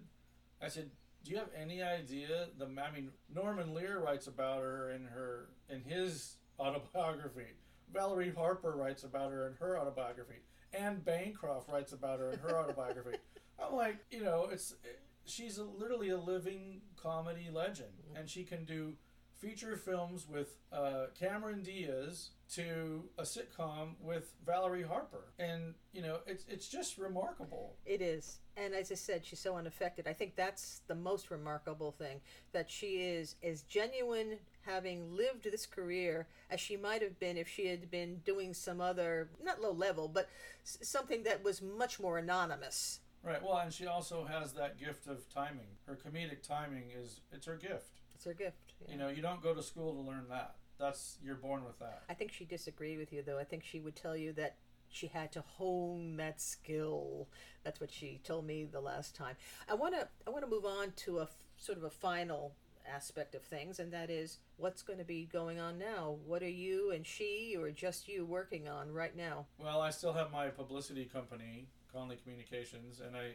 [0.62, 0.88] I said,
[1.24, 2.64] do you have any idea the?
[2.80, 7.54] I mean, Norman Lear writes about her in her in his autobiography.
[7.92, 10.40] Valerie Harper writes about her in her autobiography.
[10.72, 13.18] Anne Bancroft writes about her in her autobiography.
[13.58, 14.74] I'm like, you know, it's
[15.24, 18.94] she's a, literally a living comedy legend, and she can do
[19.38, 26.18] feature films with uh, Cameron Diaz to a sitcom with Valerie Harper, and you know,
[26.26, 27.76] it's it's just remarkable.
[27.84, 28.40] It is.
[28.56, 30.08] And as I said, she's so unaffected.
[30.08, 32.20] I think that's the most remarkable thing
[32.52, 37.48] that she is as genuine, having lived this career, as she might have been if
[37.48, 40.28] she had been doing some other, not low level, but
[40.64, 43.00] s- something that was much more anonymous.
[43.22, 43.42] Right.
[43.42, 45.66] Well, and she also has that gift of timing.
[45.86, 48.00] Her comedic timing is it's her gift.
[48.14, 48.74] It's her gift.
[48.84, 48.92] yeah.
[48.92, 50.54] You know, you don't go to school to learn that.
[50.78, 52.02] That's you're born with that.
[52.08, 53.38] I think she disagreed with you, though.
[53.38, 54.56] I think she would tell you that
[54.90, 57.26] she had to hone that skill.
[57.64, 59.36] That's what she told me the last time.
[59.68, 62.52] I want to I want to move on to a f- sort of a final
[62.92, 66.16] aspect of things, and that is what's going to be going on now.
[66.26, 69.46] What are you and she, or just you, working on right now?
[69.58, 73.34] Well, I still have my publicity company, Conley Communications, and I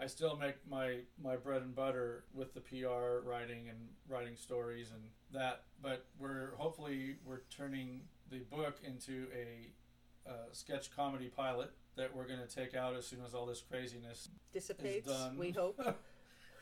[0.00, 3.78] I still make my my bread and butter with the PR writing and
[4.08, 5.64] writing stories and that.
[5.82, 12.26] But we're hopefully we're turning the book into a uh, sketch comedy pilot that we're
[12.26, 15.08] going to take out as soon as all this craziness Dissipates.
[15.08, 15.36] is done.
[15.36, 15.80] We hope.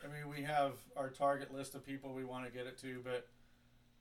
[0.03, 3.01] I mean, we have our target list of people we want to get it to,
[3.03, 3.27] but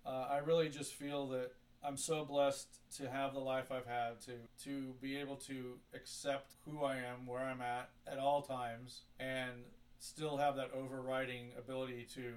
[0.04, 1.52] uh, I really just feel that
[1.84, 4.32] I'm so blessed to have the life I've had to
[4.64, 9.52] to be able to accept who I am, where I'm at at all times, and
[9.98, 12.32] still have that overriding ability to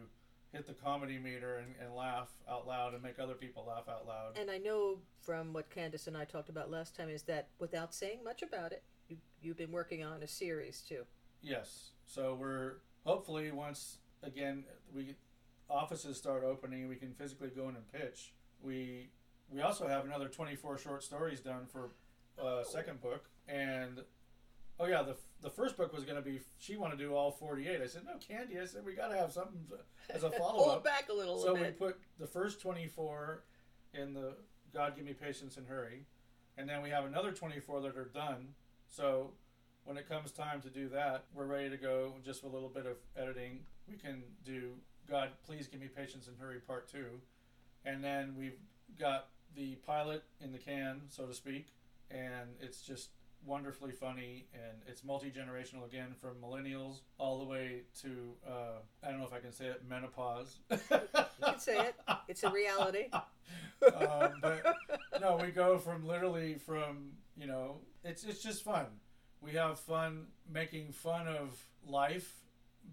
[0.51, 4.07] hit the comedy meter and, and laugh out loud and make other people laugh out
[4.07, 4.38] loud.
[4.39, 7.93] And I know from what Candice and I talked about last time is that without
[7.93, 11.03] saying much about it, you, you've been working on a series too.
[11.41, 11.91] Yes.
[12.05, 15.15] So we're hopefully once again we
[15.69, 18.33] offices start opening, we can physically go in and pitch.
[18.61, 19.09] We
[19.51, 21.89] we also have another 24 short stories done for
[22.41, 23.25] uh, second book.
[23.47, 24.01] And
[24.79, 27.31] oh yeah the, the first book was going to be she wanted to do all
[27.31, 29.59] 48 i said no candy i said we got to have something
[30.09, 30.69] as a follow-up.
[30.69, 33.43] Hold back a little so we put the first 24
[33.93, 34.35] in the
[34.73, 36.05] god give me patience and hurry.
[36.57, 38.49] And then we have another 24 that are done.
[38.89, 39.31] So
[39.89, 42.69] when it comes time to do that we're ready to go just with a little
[42.69, 44.73] bit of editing we can do
[45.09, 47.19] god please give me patience and hurry part two
[47.85, 48.59] and then we've
[48.99, 51.69] got the pilot in the can so to speak
[52.11, 53.09] and it's just
[53.43, 59.19] wonderfully funny and it's multi-generational again from millennials all the way to uh, i don't
[59.19, 60.77] know if i can say it menopause you
[61.41, 61.95] can say it.
[62.27, 63.05] It's a reality.
[63.13, 64.75] um, but
[65.21, 68.85] no, we go from literally from you know, it's it's just fun.
[69.41, 72.41] We have fun making fun of life,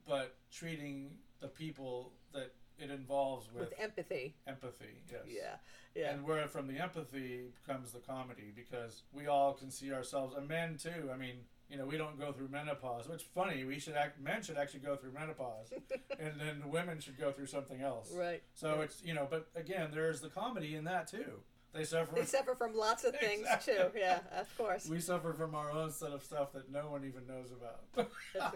[0.06, 4.34] but treating the people that it involves with, With empathy.
[4.46, 5.00] empathy.
[5.10, 5.22] Yes.
[5.28, 5.54] Yeah.
[5.94, 6.12] Yeah.
[6.12, 10.46] And where from the empathy comes the comedy because we all can see ourselves, and
[10.46, 11.10] men too.
[11.12, 11.36] I mean,
[11.70, 13.08] you know, we don't go through menopause.
[13.08, 14.20] Which funny, we should act.
[14.20, 15.72] Men should actually go through menopause,
[16.20, 18.12] and then women should go through something else.
[18.14, 18.42] right.
[18.54, 21.40] So it's you know, but again, there's the comedy in that too.
[21.76, 22.14] They suffer.
[22.14, 23.74] They suffer from lots of things Exactly.
[23.74, 23.98] too.
[23.98, 24.88] Yeah, of course.
[24.88, 28.08] we suffer from our own set of stuff that no one even knows about.
[28.34, 28.54] That's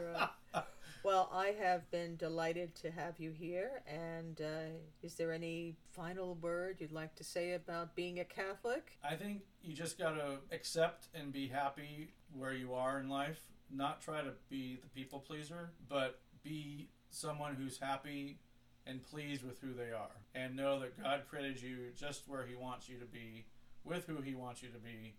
[0.54, 0.64] right.
[1.02, 3.80] Well, I have been delighted to have you here.
[3.86, 4.68] And uh,
[5.02, 8.98] is there any final word you'd like to say about being a Catholic?
[9.02, 13.40] I think you just gotta accept and be happy where you are in life.
[13.72, 18.38] Not try to be the people pleaser, but be someone who's happy
[18.86, 20.19] and pleased with who they are.
[20.34, 23.46] And know that God created you just where He wants you to be,
[23.84, 25.14] with who He wants you to be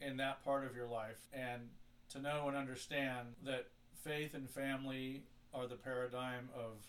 [0.00, 1.26] in that part of your life.
[1.32, 1.62] And
[2.10, 3.66] to know and understand that
[4.04, 6.86] faith and family are the paradigm of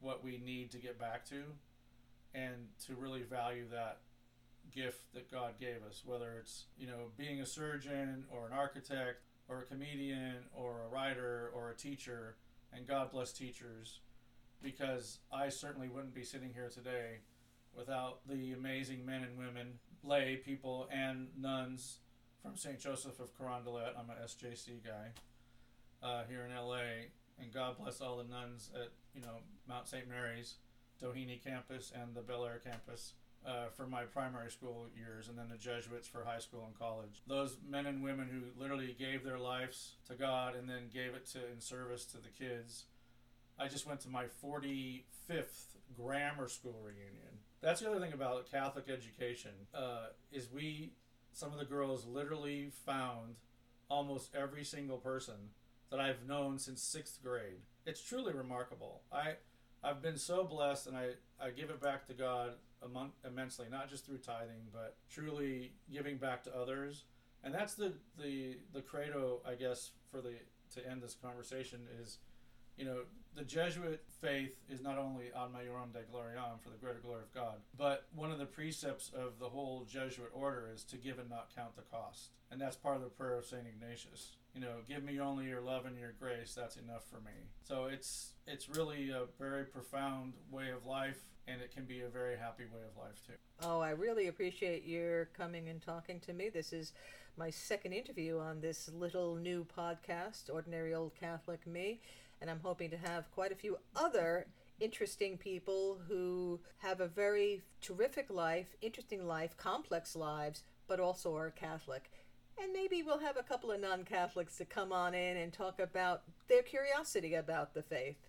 [0.00, 1.42] what we need to get back to
[2.34, 3.98] and to really value that
[4.74, 9.22] gift that God gave us, whether it's, you know, being a surgeon or an architect
[9.48, 12.36] or a comedian or a writer or a teacher,
[12.72, 14.00] and God bless teachers,
[14.64, 17.18] because I certainly wouldn't be sitting here today
[17.76, 21.98] without the amazing men and women, lay people, and nuns
[22.42, 22.80] from St.
[22.80, 23.92] Joseph of Carondelet.
[23.98, 25.10] I'm a SJC guy
[26.02, 29.36] uh, here in LA, and God bless all the nuns at, you know,
[29.68, 30.08] Mount St.
[30.08, 30.54] Mary's,
[31.02, 33.12] Doheny campus, and the Bel Air campus
[33.46, 37.22] uh, for my primary school years, and then the Jesuits for high school and college.
[37.26, 41.26] Those men and women who literally gave their lives to God and then gave it
[41.32, 42.84] to in service to the kids.
[43.58, 47.38] I just went to my 45th grammar school reunion.
[47.60, 50.92] That's the other thing about Catholic education uh, is we
[51.32, 53.36] some of the girls literally found
[53.88, 55.34] almost every single person
[55.90, 57.62] that I've known since sixth grade.
[57.86, 59.02] It's truly remarkable.
[59.12, 59.34] I
[59.84, 62.52] I've been so blessed, and I, I give it back to God
[62.82, 67.04] among, immensely, not just through tithing, but truly giving back to others.
[67.42, 70.32] And that's the, the, the credo, I guess, for the
[70.74, 72.18] to end this conversation is,
[72.78, 73.00] you know,
[73.36, 77.34] the Jesuit faith is not only ad majorem Dei gloriam for the greater glory of
[77.34, 81.28] God, but one of the precepts of the whole Jesuit order is to give and
[81.28, 82.30] not count the cost.
[82.50, 83.66] And that's part of the prayer of St.
[83.66, 84.36] Ignatius.
[84.54, 87.32] You know, give me only your love and your grace, that's enough for me.
[87.64, 92.08] So it's it's really a very profound way of life and it can be a
[92.08, 93.34] very happy way of life too.
[93.62, 96.48] Oh, I really appreciate your coming and talking to me.
[96.48, 96.92] This is
[97.36, 102.00] my second interview on this little new podcast, Ordinary Old Catholic Me,
[102.44, 104.46] and I'm hoping to have quite a few other
[104.78, 111.50] interesting people who have a very terrific life, interesting life, complex lives, but also are
[111.50, 112.10] Catholic.
[112.62, 115.80] And maybe we'll have a couple of non Catholics to come on in and talk
[115.80, 118.28] about their curiosity about the faith.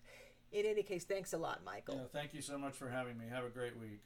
[0.54, 1.96] In any case, thanks a lot, Michael.
[1.96, 3.26] Yeah, thank you so much for having me.
[3.30, 4.00] Have a great week.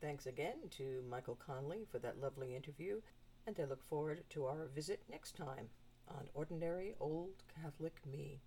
[0.00, 3.02] Thanks again to Michael Conley for that lovely interview,
[3.46, 5.68] and I look forward to our visit next time
[6.08, 8.40] on Ordinary Old Catholic Me.